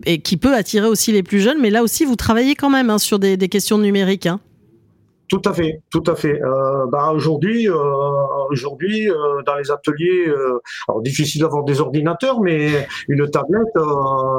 et 0.06 0.20
qui 0.20 0.38
peut 0.38 0.56
attirer 0.56 0.88
aussi 0.88 1.12
les 1.12 1.24
plus 1.24 1.40
jeunes, 1.40 1.60
mais 1.62 1.70
là 1.70 1.84
aussi 1.84 2.06
vous 2.06 2.16
travaillez 2.16 2.56
quand 2.56 2.70
même 2.70 2.90
hein, 2.90 2.98
sur 2.98 3.20
des, 3.20 3.38
questions 3.50 3.78
numériques. 3.78 4.26
Hein. 4.26 4.40
Tout 5.30 5.42
à 5.44 5.54
fait, 5.54 5.82
tout 5.90 6.04
à 6.08 6.16
fait. 6.16 6.42
Euh, 6.42 6.86
bah 6.88 7.12
aujourd'hui, 7.12 7.70
euh, 7.70 7.76
aujourd'hui, 8.50 9.10
euh, 9.10 9.42
dans 9.46 9.56
les 9.56 9.70
ateliers, 9.72 10.32
alors 10.88 11.02
difficile 11.02 11.42
d'avoir 11.42 11.66
des 11.66 11.82
ordinateurs, 11.82 12.40
mais 12.40 12.88
une 13.10 13.30
tablette, 13.30 13.66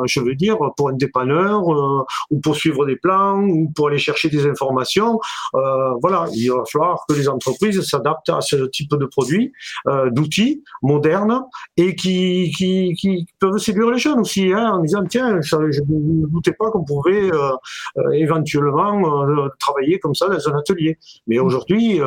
je 0.06 0.20
veux 0.20 0.34
dire, 0.34 0.56
pour 0.76 0.88
un 0.88 0.94
dépanneur 0.94 1.62
ou 2.30 2.40
pour 2.40 2.56
suivre 2.56 2.86
des 2.86 2.96
plans 2.96 3.42
ou 3.42 3.70
pour 3.74 3.88
aller 3.88 3.98
chercher 3.98 4.30
des 4.30 4.46
informations, 4.46 5.20
voilà, 5.52 6.26
il 6.32 6.48
va 6.48 6.64
falloir 6.70 7.04
que 7.08 7.14
les 7.14 7.28
entreprises 7.28 7.80
s'adaptent 7.82 8.30
à 8.30 8.40
ce 8.40 8.56
type 8.66 8.90
de 8.90 9.06
produits, 9.06 9.52
d'outils 10.10 10.62
modernes 10.82 11.42
et 11.76 11.94
qui, 11.94 12.50
qui, 12.56 13.26
peuvent 13.38 13.58
séduire 13.58 13.90
les 13.90 13.98
jeunes 13.98 14.20
aussi, 14.20 14.52
hein, 14.52 14.72
en 14.74 14.80
disant 14.80 15.04
tiens, 15.08 15.40
je 15.40 15.56
ne 15.56 16.26
doutais 16.28 16.52
pas 16.52 16.70
qu'on 16.70 16.84
pouvait 16.84 17.30
éventuellement 18.14 19.02
travailler 19.58 19.98
comme 19.98 20.14
ça 20.14 20.28
dans 20.28 20.48
un 20.48 20.58
atelier. 20.58 20.77
Mais 21.26 21.38
aujourd'hui, 21.38 22.00
euh, 22.00 22.06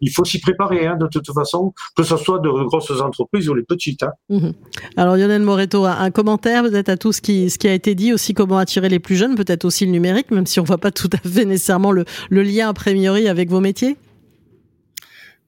il 0.00 0.10
faut 0.10 0.24
s'y 0.24 0.40
préparer 0.40 0.86
hein, 0.86 0.96
de 0.96 1.06
toute 1.06 1.30
façon, 1.32 1.72
que 1.96 2.02
ce 2.02 2.16
soit 2.16 2.38
de 2.38 2.48
grosses 2.48 3.00
entreprises 3.00 3.48
ou 3.48 3.54
les 3.54 3.62
petites. 3.62 4.02
Hein. 4.02 4.12
Mhm. 4.28 4.52
Alors 4.96 5.16
Lionel 5.16 5.42
Moreto, 5.42 5.84
un 5.84 6.10
commentaire 6.10 6.62
peut-être 6.62 6.88
à 6.88 6.96
tout 6.96 7.12
ce 7.12 7.20
qui, 7.20 7.50
ce 7.50 7.58
qui 7.58 7.68
a 7.68 7.74
été 7.74 7.94
dit, 7.94 8.12
aussi 8.12 8.34
comment 8.34 8.58
attirer 8.58 8.88
les 8.88 8.98
plus 8.98 9.16
jeunes, 9.16 9.34
peut-être 9.34 9.64
aussi 9.64 9.86
le 9.86 9.92
numérique, 9.92 10.30
même 10.30 10.46
si 10.46 10.60
on 10.60 10.62
ne 10.62 10.68
voit 10.68 10.78
pas 10.78 10.90
tout 10.90 11.10
à 11.12 11.28
fait 11.28 11.44
nécessairement 11.44 11.92
le, 11.92 12.04
lien 12.30 12.68
a 12.68 12.74
priori 12.74 13.28
avec 13.28 13.50
vos 13.50 13.60
métiers 13.60 13.96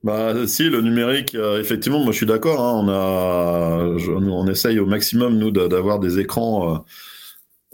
bah 0.05 0.35
si 0.49 0.65
le 0.65 0.81
numérique, 0.81 1.37
euh, 1.37 1.61
effectivement, 1.61 2.01
moi 2.01 2.11
je 2.11 2.17
suis 2.17 2.27
d'accord. 2.27 2.61
Hein, 2.61 2.83
on 2.83 2.89
a, 2.89 4.19
on 4.19 4.49
essaye 4.49 4.81
au 4.81 4.87
maximum 4.87 5.39
nous 5.39 5.53
d'avoir 5.53 6.01
des 6.01 6.19
écrans 6.19 6.75
euh, 6.75 6.79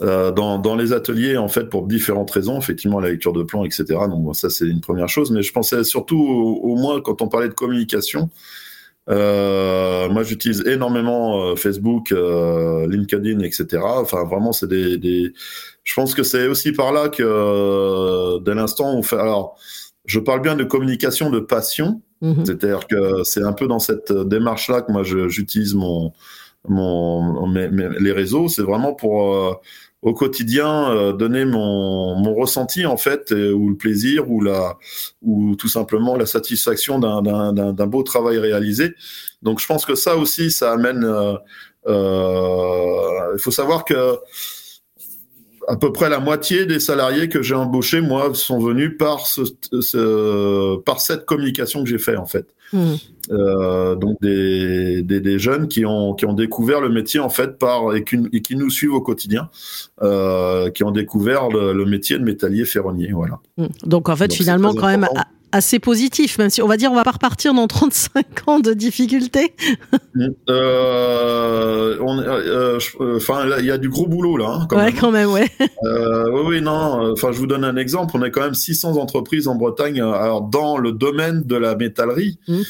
euh, 0.00 0.30
dans, 0.30 0.58
dans, 0.58 0.76
les 0.76 0.92
ateliers, 0.92 1.36
en 1.36 1.48
fait, 1.48 1.64
pour 1.64 1.86
différentes 1.86 2.30
raisons, 2.30 2.58
effectivement, 2.58 3.00
la 3.00 3.10
lecture 3.10 3.32
de 3.32 3.42
plans, 3.42 3.64
etc. 3.64 3.84
Donc, 4.08 4.36
ça, 4.36 4.48
c'est 4.48 4.66
une 4.66 4.80
première 4.80 5.08
chose. 5.08 5.32
Mais 5.32 5.42
je 5.42 5.52
pensais 5.52 5.82
surtout, 5.82 6.18
au, 6.18 6.76
moins, 6.76 7.00
quand 7.00 7.20
on 7.20 7.28
parlait 7.28 7.48
de 7.48 7.54
communication, 7.54 8.30
euh, 9.10 10.08
moi, 10.08 10.22
j'utilise 10.22 10.64
énormément 10.66 11.42
euh, 11.42 11.56
Facebook, 11.56 12.12
euh, 12.12 12.86
LinkedIn, 12.86 13.40
etc. 13.40 13.82
Enfin, 13.82 14.24
vraiment, 14.24 14.52
c'est 14.52 14.68
des, 14.68 14.98
des, 14.98 15.32
Je 15.82 15.94
pense 15.94 16.14
que 16.14 16.22
c'est 16.22 16.46
aussi 16.46 16.72
par 16.72 16.92
là 16.92 17.08
que, 17.08 18.38
dès 18.44 18.54
l'instant 18.54 18.94
où 18.94 18.98
on 18.98 19.02
fait... 19.02 19.18
Alors, 19.18 19.58
je 20.04 20.20
parle 20.20 20.42
bien 20.42 20.56
de 20.56 20.64
communication 20.64 21.30
de 21.30 21.40
passion, 21.40 22.02
mm-hmm. 22.22 22.44
c'est-à-dire 22.44 22.86
que 22.86 23.24
c'est 23.24 23.42
un 23.42 23.52
peu 23.52 23.66
dans 23.66 23.78
cette 23.78 24.12
démarche-là 24.12 24.82
que 24.82 24.92
moi, 24.92 25.02
j'utilise 25.02 25.74
mon... 25.74 26.12
Mon, 26.66 27.46
mes, 27.46 27.68
les 28.00 28.12
réseaux, 28.12 28.48
c'est 28.48 28.62
vraiment 28.62 28.92
pour 28.92 29.62
au 30.02 30.14
quotidien 30.14 30.90
euh, 30.90 31.12
donner 31.12 31.44
mon, 31.44 32.14
mon 32.14 32.34
ressenti 32.34 32.86
en 32.86 32.96
fait 32.96 33.32
ou 33.32 33.70
le 33.70 33.76
plaisir 33.76 34.30
ou 34.30 34.40
la 34.40 34.78
ou 35.22 35.56
tout 35.56 35.68
simplement 35.68 36.16
la 36.16 36.26
satisfaction 36.26 36.98
d'un 36.98 37.86
beau 37.86 38.02
travail 38.02 38.38
réalisé 38.38 38.94
donc 39.42 39.60
je 39.60 39.66
pense 39.66 39.84
que 39.84 39.96
ça 39.96 40.16
aussi 40.16 40.50
ça 40.50 40.72
amène 40.72 41.04
euh, 41.04 41.34
euh, 41.88 43.32
il 43.34 43.40
faut 43.40 43.50
savoir 43.50 43.84
que 43.84 44.16
à 45.68 45.76
peu 45.76 45.92
près 45.92 46.08
la 46.08 46.18
moitié 46.18 46.64
des 46.64 46.80
salariés 46.80 47.28
que 47.28 47.42
j'ai 47.42 47.54
embauchés, 47.54 48.00
moi, 48.00 48.32
sont 48.32 48.58
venus 48.58 48.96
par 48.98 49.26
ce, 49.26 49.42
ce 49.80 50.76
par 50.78 50.98
cette 51.00 51.26
communication 51.26 51.84
que 51.84 51.90
j'ai 51.90 51.98
fait 51.98 52.16
en 52.16 52.24
fait. 52.24 52.46
Hmm. 52.72 52.94
Euh, 53.30 53.94
donc 53.94 54.20
des, 54.22 55.02
des, 55.02 55.20
des, 55.20 55.38
jeunes 55.38 55.68
qui 55.68 55.84
ont 55.84 56.14
qui 56.14 56.24
ont 56.24 56.32
découvert 56.32 56.80
le 56.80 56.88
métier 56.88 57.20
en 57.20 57.28
fait 57.28 57.58
par 57.58 57.94
et 57.94 58.02
qui, 58.02 58.16
et 58.32 58.40
qui 58.40 58.56
nous 58.56 58.70
suivent 58.70 58.94
au 58.94 59.02
quotidien, 59.02 59.50
euh, 60.02 60.70
qui 60.70 60.82
ont 60.82 60.90
découvert 60.90 61.48
le, 61.48 61.72
le, 61.72 61.84
métier 61.84 62.18
de 62.18 62.24
métallier 62.24 62.64
ferronnier, 62.64 63.10
voilà. 63.12 63.38
Hmm. 63.56 63.66
Donc 63.84 64.08
en 64.08 64.16
fait 64.16 64.32
finalement 64.32 64.74
quand 64.74 64.86
même 64.86 65.06
assez 65.52 65.78
positif, 65.78 66.38
même 66.38 66.50
si 66.50 66.62
on 66.62 66.66
va 66.66 66.76
dire 66.76 66.92
on 66.92 66.94
va 66.94 67.04
pas 67.04 67.12
repartir 67.12 67.54
dans 67.54 67.66
35 67.66 68.26
ans 68.46 68.60
de 68.60 68.72
difficultés. 68.72 69.54
euh, 70.48 71.96
on, 72.00 72.18
euh, 72.18 72.78
euh, 73.00 73.16
enfin, 73.16 73.46
il 73.58 73.64
y 73.64 73.70
a 73.70 73.78
du 73.78 73.88
gros 73.88 74.06
boulot 74.06 74.36
là. 74.36 74.48
Hein, 74.48 74.66
quand 74.68 74.76
ouais, 74.76 74.86
même. 74.86 74.94
quand 74.94 75.10
même, 75.10 75.30
ouais. 75.30 75.48
Euh, 75.84 76.24
oui, 76.32 76.40
oui, 76.46 76.60
non. 76.60 77.12
Enfin, 77.12 77.30
je 77.32 77.38
vous 77.38 77.46
donne 77.46 77.64
un 77.64 77.76
exemple. 77.76 78.12
On 78.16 78.22
a 78.22 78.30
quand 78.30 78.40
même 78.40 78.54
600 78.54 78.96
entreprises 78.96 79.46
en 79.46 79.54
Bretagne. 79.54 80.00
Alors, 80.00 80.42
dans 80.42 80.76
le 80.76 80.92
domaine 80.92 81.42
de 81.44 81.56
la 81.56 81.76
métallerie, 81.76 82.38
mmh. 82.48 82.60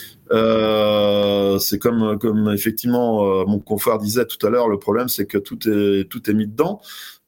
Euh, 1.58 1.60
c'est 1.60 1.78
comme 1.78 2.18
comme 2.18 2.50
effectivement 2.52 3.44
mon 3.46 3.58
confrère 3.58 3.98
disait 3.98 4.26
tout 4.26 4.44
à 4.46 4.50
l'heure, 4.50 4.68
le 4.68 4.78
problème 4.78 5.08
c'est 5.08 5.26
que 5.26 5.38
tout 5.38 5.68
est 5.68 6.08
tout 6.08 6.30
est 6.30 6.34
mis 6.34 6.46
dedans. 6.46 6.80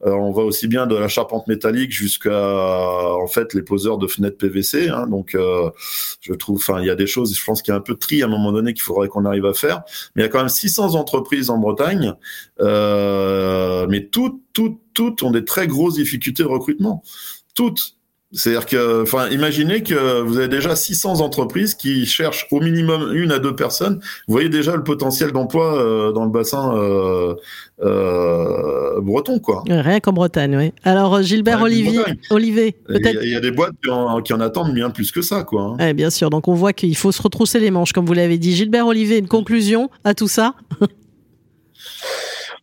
Euh, 0.07 0.13
on 0.13 0.33
va 0.33 0.43
aussi 0.43 0.67
bien 0.67 0.87
de 0.87 0.97
la 0.97 1.09
charpente 1.09 1.47
métallique 1.47 1.93
jusqu'à 1.93 2.33
en 2.33 3.27
fait 3.27 3.53
les 3.53 3.63
poseurs 3.63 3.99
de 3.99 4.07
fenêtres 4.07 4.39
PVC. 4.39 4.89
Hein, 4.89 5.07
donc 5.07 5.35
euh, 5.35 5.71
je 6.21 6.33
trouve, 6.33 6.57
enfin 6.57 6.81
il 6.81 6.87
y 6.87 6.91
a 6.91 6.95
des 6.95 7.07
choses, 7.07 7.37
je 7.37 7.45
pense 7.45 7.61
qu'il 7.61 7.73
y 7.73 7.75
a 7.75 7.79
un 7.79 7.83
peu 7.83 7.95
de 7.95 7.99
tri 7.99 8.23
à 8.23 8.27
un 8.27 8.29
moment 8.29 8.53
donné 8.53 8.73
qu'il 8.73 8.83
faudrait 8.83 9.09
qu'on 9.09 9.27
arrive 9.27 9.45
à 9.45 9.53
faire. 9.53 9.83
Mais 10.15 10.23
il 10.23 10.25
y 10.25 10.29
a 10.29 10.31
quand 10.31 10.39
même 10.39 10.49
600 10.49 10.95
entreprises 10.95 11.51
en 11.51 11.59
Bretagne, 11.59 12.15
euh, 12.61 13.87
mais 13.91 14.07
toutes 14.07 14.41
toutes 14.55 14.81
toutes 14.95 15.23
ont 15.23 15.31
des 15.31 15.45
très 15.45 15.67
grosses 15.67 15.95
difficultés 15.95 16.43
de 16.43 16.49
recrutement. 16.49 17.03
Toutes. 17.55 17.97
C'est-à-dire 18.33 18.67
que, 18.67 19.03
enfin, 19.03 19.29
imaginez 19.31 19.83
que 19.83 20.21
vous 20.21 20.39
avez 20.39 20.47
déjà 20.47 20.77
600 20.77 21.21
entreprises 21.21 21.75
qui 21.75 22.07
cherchent 22.07 22.47
au 22.53 22.61
minimum 22.61 23.11
une 23.13 23.33
à 23.33 23.41
deux 23.41 23.57
personnes. 23.57 24.01
Vous 24.29 24.33
voyez 24.33 24.49
déjà 24.49 24.77
le 24.77 24.85
potentiel 24.85 25.33
d'emploi 25.33 25.75
euh, 25.75 26.13
dans 26.13 26.25
le 26.25 26.31
bassin 26.31 26.73
euh, 26.77 27.35
euh, 27.83 29.01
breton, 29.01 29.41
quoi. 29.41 29.65
Rien 29.69 29.99
qu'en 29.99 30.13
Bretagne, 30.13 30.57
oui. 30.57 30.73
Alors, 30.85 31.23
Gilbert 31.23 31.63
Olivier, 31.63 32.03
Olivier, 32.31 32.77
peut-être? 32.87 33.19
Il 33.21 33.33
y, 33.33 33.37
a 33.37 33.41
des 33.41 33.51
boîtes 33.51 33.75
qui 33.83 33.91
en, 33.91 34.23
qui 34.23 34.33
en, 34.33 34.41
attendent 34.41 34.75
bien 34.75 34.91
plus 34.91 35.11
que 35.11 35.23
ça, 35.23 35.43
quoi. 35.43 35.77
Hein. 35.81 35.93
bien 35.95 36.11
sûr. 36.11 36.31
Donc, 36.31 36.47
on 36.47 36.55
voit 36.55 36.73
qu'il 36.73 36.97
faut 36.97 37.11
se 37.11 37.21
retrousser 37.21 37.59
les 37.59 37.73
manches, 37.73 37.93
comme 37.93 38.07
vous 38.07 38.13
l'avez 38.13 38.39
dit. 38.39 38.55
Gilbert 38.55 38.87
Olivier, 38.87 39.19
une 39.19 39.29
conclusion 39.29 39.91
à 40.05 40.15
tout 40.15 40.29
ça? 40.29 40.55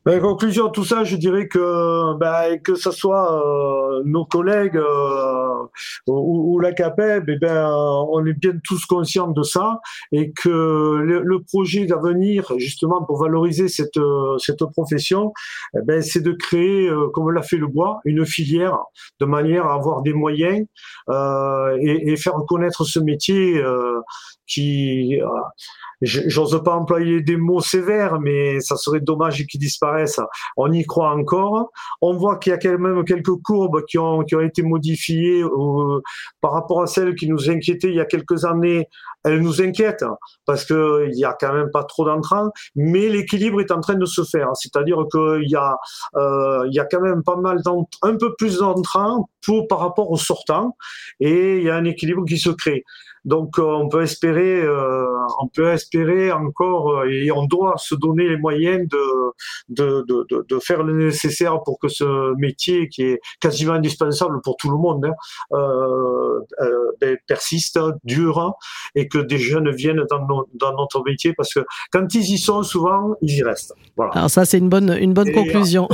En 0.06 0.20
conclusion, 0.20 0.70
tout 0.70 0.86
ça, 0.86 1.04
je 1.04 1.18
dirais 1.18 1.50
que 1.50 2.18
ben, 2.18 2.58
que 2.60 2.76
ce 2.76 2.92
soit 2.92 3.44
euh, 3.44 4.04
nos 4.06 4.24
collègues 4.26 4.78
euh, 4.78 5.64
ou, 6.08 6.54
ou, 6.54 6.60
la 6.60 6.72
CAPEB, 6.72 7.26
eh 7.28 7.38
ben, 7.38 7.70
on 7.70 8.26
est 8.26 8.34
bien 8.34 8.54
tous 8.64 8.86
conscients 8.86 9.28
de 9.28 9.44
ça 9.44 9.82
et 10.14 10.32
que 10.32 10.50
le, 10.50 11.44
projet 11.52 11.86
d'avenir, 11.86 12.54
justement, 12.58 13.04
pour 13.04 13.22
valoriser 13.22 13.68
cette 13.68 14.00
cette 14.40 14.64
profession, 14.72 15.34
eh 15.76 15.82
ben, 15.84 16.02
c'est 16.02 16.22
de 16.22 16.32
créer, 16.32 16.88
euh, 16.88 17.10
comme 17.14 17.30
l'a 17.32 17.42
fait 17.42 17.58
le 17.58 17.68
bois, 17.68 18.00
une 18.06 18.26
filière 18.26 18.80
de 19.20 19.26
manière 19.26 19.66
à 19.66 19.74
avoir 19.74 20.04
des 20.04 20.14
moyens 20.14 20.66
et, 21.10 22.12
et, 22.12 22.16
faire 22.16 22.36
connaître 22.48 22.86
ce 22.86 23.00
métier 23.00 23.62
qui 24.46 25.20
j'ose 26.02 26.62
pas 26.64 26.76
employer 26.76 27.22
des 27.22 27.38
mots 27.38 27.60
sévères, 27.60 28.20
mais 28.20 28.60
ça 28.60 28.76
serait 28.76 29.00
dommage 29.00 29.46
qu'ils 29.48 29.60
disparaissent. 29.60 30.20
On 30.56 30.72
y 30.72 30.86
croit 30.86 31.12
encore. 31.12 31.72
On 32.02 32.16
voit 32.16 32.38
qu'il 32.38 32.52
y 32.52 32.54
a 32.54 32.58
quand 32.58 32.78
même 32.78 33.04
quelques 33.04 33.36
courbes 33.44 33.84
qui 33.86 33.98
ont, 33.98 34.24
qui 34.24 34.36
ont 34.36 34.42
été 34.42 34.62
modifiées 34.62 35.44
euh, 35.44 36.02
par 36.42 36.52
rapport 36.52 36.82
à 36.82 36.88
celles 36.88 37.16
qui 37.16 37.28
nous 37.28 37.50
inquiétaient 37.50 37.90
il 37.90 37.96
y 37.96 38.00
a 38.00 38.06
quelques 38.06 38.46
années. 38.46 38.88
Elles 39.24 39.42
nous 39.42 39.62
inquiètent 39.62 40.06
parce 40.46 40.64
que 40.66 41.08
il 41.12 41.18
y 41.18 41.26
a 41.26 41.36
quand 41.40 41.54
même 41.54 41.72
pas 41.72 41.84
trop 41.84 42.06
d'entrants, 42.06 42.52
mais 42.76 43.10
l'équilibre 43.10 43.60
est 43.60 43.72
en 43.72 43.82
train 43.82 43.96
de 43.96 44.06
se 44.06 44.24
faire. 44.24 44.50
C'est-à-dire 44.54 45.04
qu'il 45.12 45.50
y 45.50 45.56
a, 45.56 45.76
euh, 46.16 46.66
il 46.68 46.74
y 46.74 46.80
a 46.80 46.86
quand 46.86 47.02
même 47.02 47.24
pas 47.24 47.36
mal 47.36 47.62
un 48.04 48.16
peu 48.16 48.36
plus 48.38 48.60
d'entrants 48.60 49.28
par 49.70 49.80
rapport 49.80 50.12
aux 50.12 50.18
sortants, 50.18 50.76
et 51.20 51.58
il 51.58 51.64
y 51.64 51.70
a 51.70 51.76
un 51.76 51.86
équilibre 51.86 52.26
qui 52.26 52.38
se 52.38 52.50
crée. 52.50 52.84
Donc 53.28 53.60
euh, 53.60 53.64
on 53.64 53.90
peut 53.90 54.04
espérer, 54.04 54.62
euh, 54.62 55.06
on 55.42 55.48
peut 55.50 55.72
espérer 55.72 56.32
encore 56.32 56.92
euh, 56.92 57.12
et 57.12 57.30
on 57.30 57.46
doit 57.46 57.76
se 57.78 57.94
donner 57.94 58.30
les 58.30 58.38
moyens 58.38 58.88
de, 58.88 59.34
de, 59.68 60.06
de, 60.08 60.46
de, 60.48 60.60
faire 60.60 60.82
le 60.82 60.94
nécessaire 60.94 61.62
pour 61.64 61.78
que 61.78 61.90
ce 61.90 62.34
métier 62.38 62.88
qui 62.88 63.04
est 63.04 63.20
quasiment 63.42 63.74
indispensable 63.74 64.40
pour 64.44 64.56
tout 64.56 64.70
le 64.70 64.78
monde 64.78 65.06
hein, 65.06 65.14
euh, 65.52 66.40
ben, 67.02 67.18
persiste, 67.28 67.78
dure, 68.06 68.56
et 68.96 69.10
que 69.10 69.18
des 69.18 69.38
jeunes 69.38 69.72
viennent 69.72 70.06
dans, 70.10 70.46
dans, 70.54 70.76
notre 70.78 71.04
métier 71.04 71.34
parce 71.34 71.54
que 71.54 71.60
quand 71.92 72.14
ils 72.14 72.34
y 72.34 72.38
sont, 72.38 72.64
souvent, 72.64 73.16
ils 73.22 73.40
y 73.40 73.44
restent. 73.44 73.74
Voilà. 73.98 74.14
Alors 74.14 74.30
ça, 74.30 74.46
c'est 74.46 74.58
une 74.58 74.70
bonne, 74.70 74.96
une 75.00 75.14
bonne 75.14 75.34
conclusion. 75.34 75.90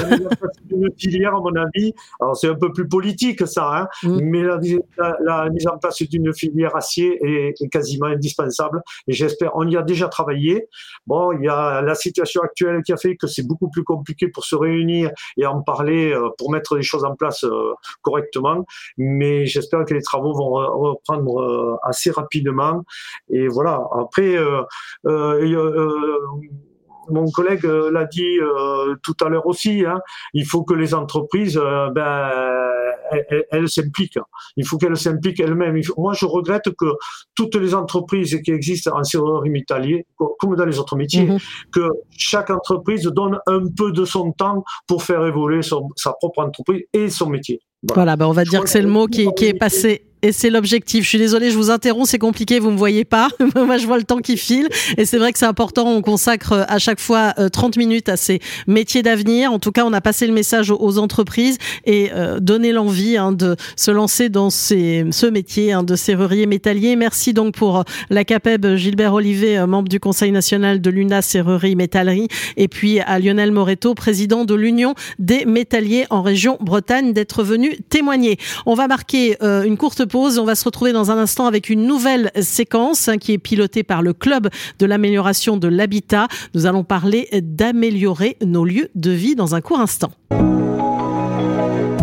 une 0.69 0.89
filière, 0.97 1.35
à 1.35 1.39
mon 1.39 1.55
avis, 1.55 1.93
alors 2.19 2.37
c'est 2.37 2.49
un 2.49 2.55
peu 2.55 2.71
plus 2.71 2.87
politique 2.87 3.47
ça, 3.47 3.71
hein, 3.75 3.87
mm. 4.03 4.19
mais 4.21 4.43
la, 4.43 5.17
la, 5.23 5.49
mise 5.49 5.67
en 5.67 5.77
place 5.77 6.01
d'une 6.03 6.33
filière 6.33 6.75
acier 6.75 7.22
est, 7.23 7.69
quasiment 7.71 8.07
indispensable. 8.07 8.81
Et 9.07 9.13
j'espère, 9.13 9.51
on 9.55 9.67
y 9.67 9.77
a 9.77 9.81
déjà 9.81 10.07
travaillé. 10.07 10.67
Bon, 11.07 11.31
il 11.31 11.45
y 11.45 11.49
a 11.49 11.81
la 11.81 11.95
situation 11.95 12.41
actuelle 12.41 12.81
qui 12.83 12.93
a 12.93 12.97
fait 12.97 13.15
que 13.15 13.27
c'est 13.27 13.47
beaucoup 13.47 13.69
plus 13.69 13.83
compliqué 13.83 14.27
pour 14.27 14.45
se 14.45 14.55
réunir 14.55 15.11
et 15.37 15.45
en 15.45 15.61
parler 15.61 16.13
euh, 16.13 16.29
pour 16.37 16.51
mettre 16.51 16.75
les 16.75 16.83
choses 16.83 17.03
en 17.03 17.15
place 17.15 17.43
euh, 17.43 17.73
correctement. 18.01 18.65
Mais 18.97 19.45
j'espère 19.45 19.85
que 19.85 19.93
les 19.93 20.01
travaux 20.01 20.33
vont 20.33 20.51
reprendre 20.51 21.41
euh, 21.41 21.75
assez 21.83 22.11
rapidement. 22.11 22.83
Et 23.29 23.47
voilà. 23.47 23.81
Après, 23.99 24.37
mon 27.09 27.29
collègue 27.31 27.63
l'a 27.63 28.05
dit 28.05 28.37
tout 29.01 29.15
à 29.21 29.29
l'heure 29.29 29.45
aussi, 29.45 29.85
hein, 29.85 29.99
il 30.33 30.45
faut 30.45 30.63
que 30.63 30.73
les 30.73 30.93
entreprises 30.93 31.57
ben, 31.93 32.29
elle, 33.51 33.69
s'implique. 33.69 34.17
Il 34.57 34.65
faut 34.65 34.77
qu'elle 34.77 34.97
s'implique 34.97 35.39
elle-même. 35.39 35.79
Moi, 35.97 36.13
je 36.13 36.25
regrette 36.25 36.69
que 36.77 36.85
toutes 37.35 37.55
les 37.55 37.73
entreprises 37.73 38.39
qui 38.43 38.51
existent 38.51 38.97
en 38.97 39.03
serrurerie 39.03 39.49
métallier, 39.49 40.05
comme 40.39 40.55
dans 40.55 40.65
les 40.65 40.79
autres 40.79 40.95
métiers, 40.95 41.25
mhm. 41.25 41.37
que 41.71 41.89
chaque 42.17 42.49
entreprise 42.49 43.03
donne 43.03 43.39
un 43.47 43.63
peu 43.75 43.91
de 43.91 44.05
son 44.05 44.31
temps 44.31 44.63
pour 44.87 45.03
faire 45.03 45.25
évoluer 45.25 45.61
sa 45.61 46.13
propre 46.13 46.43
entreprise 46.43 46.83
et 46.93 47.09
son 47.09 47.29
métier. 47.29 47.59
Voilà, 47.93 48.15
ben 48.15 48.25
on 48.27 48.31
va 48.31 48.45
dire 48.45 48.63
que 48.63 48.69
c'est 48.69 48.81
le 48.81 48.87
mot 48.87 49.07
qui, 49.07 49.27
qui 49.35 49.45
est 49.45 49.53
passé 49.53 50.05
et 50.23 50.31
c'est 50.31 50.49
l'objectif. 50.49 51.03
Je 51.03 51.09
suis 51.09 51.17
désolée, 51.17 51.51
je 51.51 51.57
vous 51.57 51.69
interromps, 51.69 52.09
c'est 52.09 52.17
compliqué, 52.17 52.59
vous 52.59 52.71
me 52.71 52.77
voyez 52.77 53.03
pas. 53.03 53.27
Moi, 53.55 53.77
je 53.77 53.85
vois 53.85 53.97
le 53.97 54.05
temps 54.05 54.19
qui 54.19 54.37
file 54.37 54.69
et 54.97 55.05
c'est 55.05 55.17
vrai 55.17 55.33
que 55.33 55.37
c'est 55.37 55.45
important. 55.45 55.85
On 55.87 56.01
consacre 56.01 56.53
euh, 56.53 56.63
à 56.69 56.79
chaque 56.79 57.01
fois 57.01 57.33
30 57.33 57.75
euh, 57.75 57.79
minutes 57.79 58.07
à 58.07 58.15
ces 58.15 58.39
métiers 58.65 59.03
d'avenir. 59.03 59.51
En 59.51 59.59
tout 59.59 59.73
cas, 59.73 59.83
on 59.85 59.91
a 59.91 59.99
passé 59.99 60.25
le 60.25 60.33
message 60.33 60.71
aux 60.71 60.97
entreprises 60.97 61.57
et 61.85 62.09
euh, 62.13 62.39
donné 62.39 62.71
l'envie 62.71 63.17
hein, 63.17 63.33
de 63.33 63.57
se 63.75 63.91
lancer 63.91 64.29
dans 64.29 64.49
ces, 64.49 65.05
ce 65.11 65.25
métier 65.25 65.73
hein, 65.73 65.83
de 65.83 65.95
serrurier 65.95 66.45
métallier. 66.45 66.95
Merci 66.95 67.33
donc 67.33 67.53
pour 67.53 67.83
la 68.09 68.23
CAPEB 68.23 68.75
Gilbert 68.75 69.13
Olivet, 69.13 69.67
membre 69.67 69.89
du 69.89 69.99
Conseil 69.99 70.31
national 70.31 70.79
de 70.79 70.89
l'UNA 70.89 71.21
Serrurerie 71.21 71.75
Métallerie, 71.75 72.29
et 72.55 72.69
puis 72.69 73.01
à 73.01 73.19
Lionel 73.19 73.51
Moreto, 73.51 73.93
président 73.93 74.45
de 74.45 74.55
l'Union 74.55 74.95
des 75.19 75.43
métalliers 75.43 76.05
en 76.09 76.21
région 76.21 76.57
Bretagne, 76.61 77.11
d'être 77.11 77.43
venu 77.43 77.77
témoigner. 77.89 78.37
On 78.65 78.73
va 78.73 78.87
marquer 78.87 79.35
une 79.41 79.75
courte 79.75 80.05
on 80.15 80.45
va 80.45 80.55
se 80.55 80.65
retrouver 80.65 80.93
dans 80.93 81.11
un 81.11 81.17
instant 81.17 81.45
avec 81.45 81.69
une 81.69 81.85
nouvelle 81.85 82.31
séquence 82.41 83.07
hein, 83.07 83.17
qui 83.17 83.33
est 83.33 83.37
pilotée 83.37 83.83
par 83.83 84.01
le 84.01 84.13
Club 84.13 84.49
de 84.79 84.85
l'amélioration 84.85 85.57
de 85.57 85.67
l'habitat. 85.67 86.27
Nous 86.53 86.65
allons 86.65 86.83
parler 86.83 87.27
d'améliorer 87.41 88.37
nos 88.45 88.65
lieux 88.65 88.89
de 88.95 89.11
vie 89.11 89.35
dans 89.35 89.55
un 89.55 89.61
court 89.61 89.79
instant. 89.79 90.11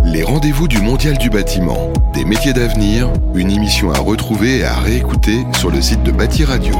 Les 0.05 0.25
rendez-vous 0.25 0.67
du 0.67 0.81
Mondial 0.81 1.17
du 1.19 1.31
bâtiment, 1.31 1.93
des 2.13 2.25
métiers 2.25 2.53
d'avenir, 2.53 3.13
une 3.35 3.51
émission 3.51 3.93
à 3.93 3.99
retrouver 3.99 4.59
et 4.59 4.65
à 4.65 4.75
réécouter 4.75 5.45
sur 5.57 5.71
le 5.71 5.81
site 5.81 6.03
de 6.03 6.11
Bâti 6.11 6.45
Radio. 6.45 6.75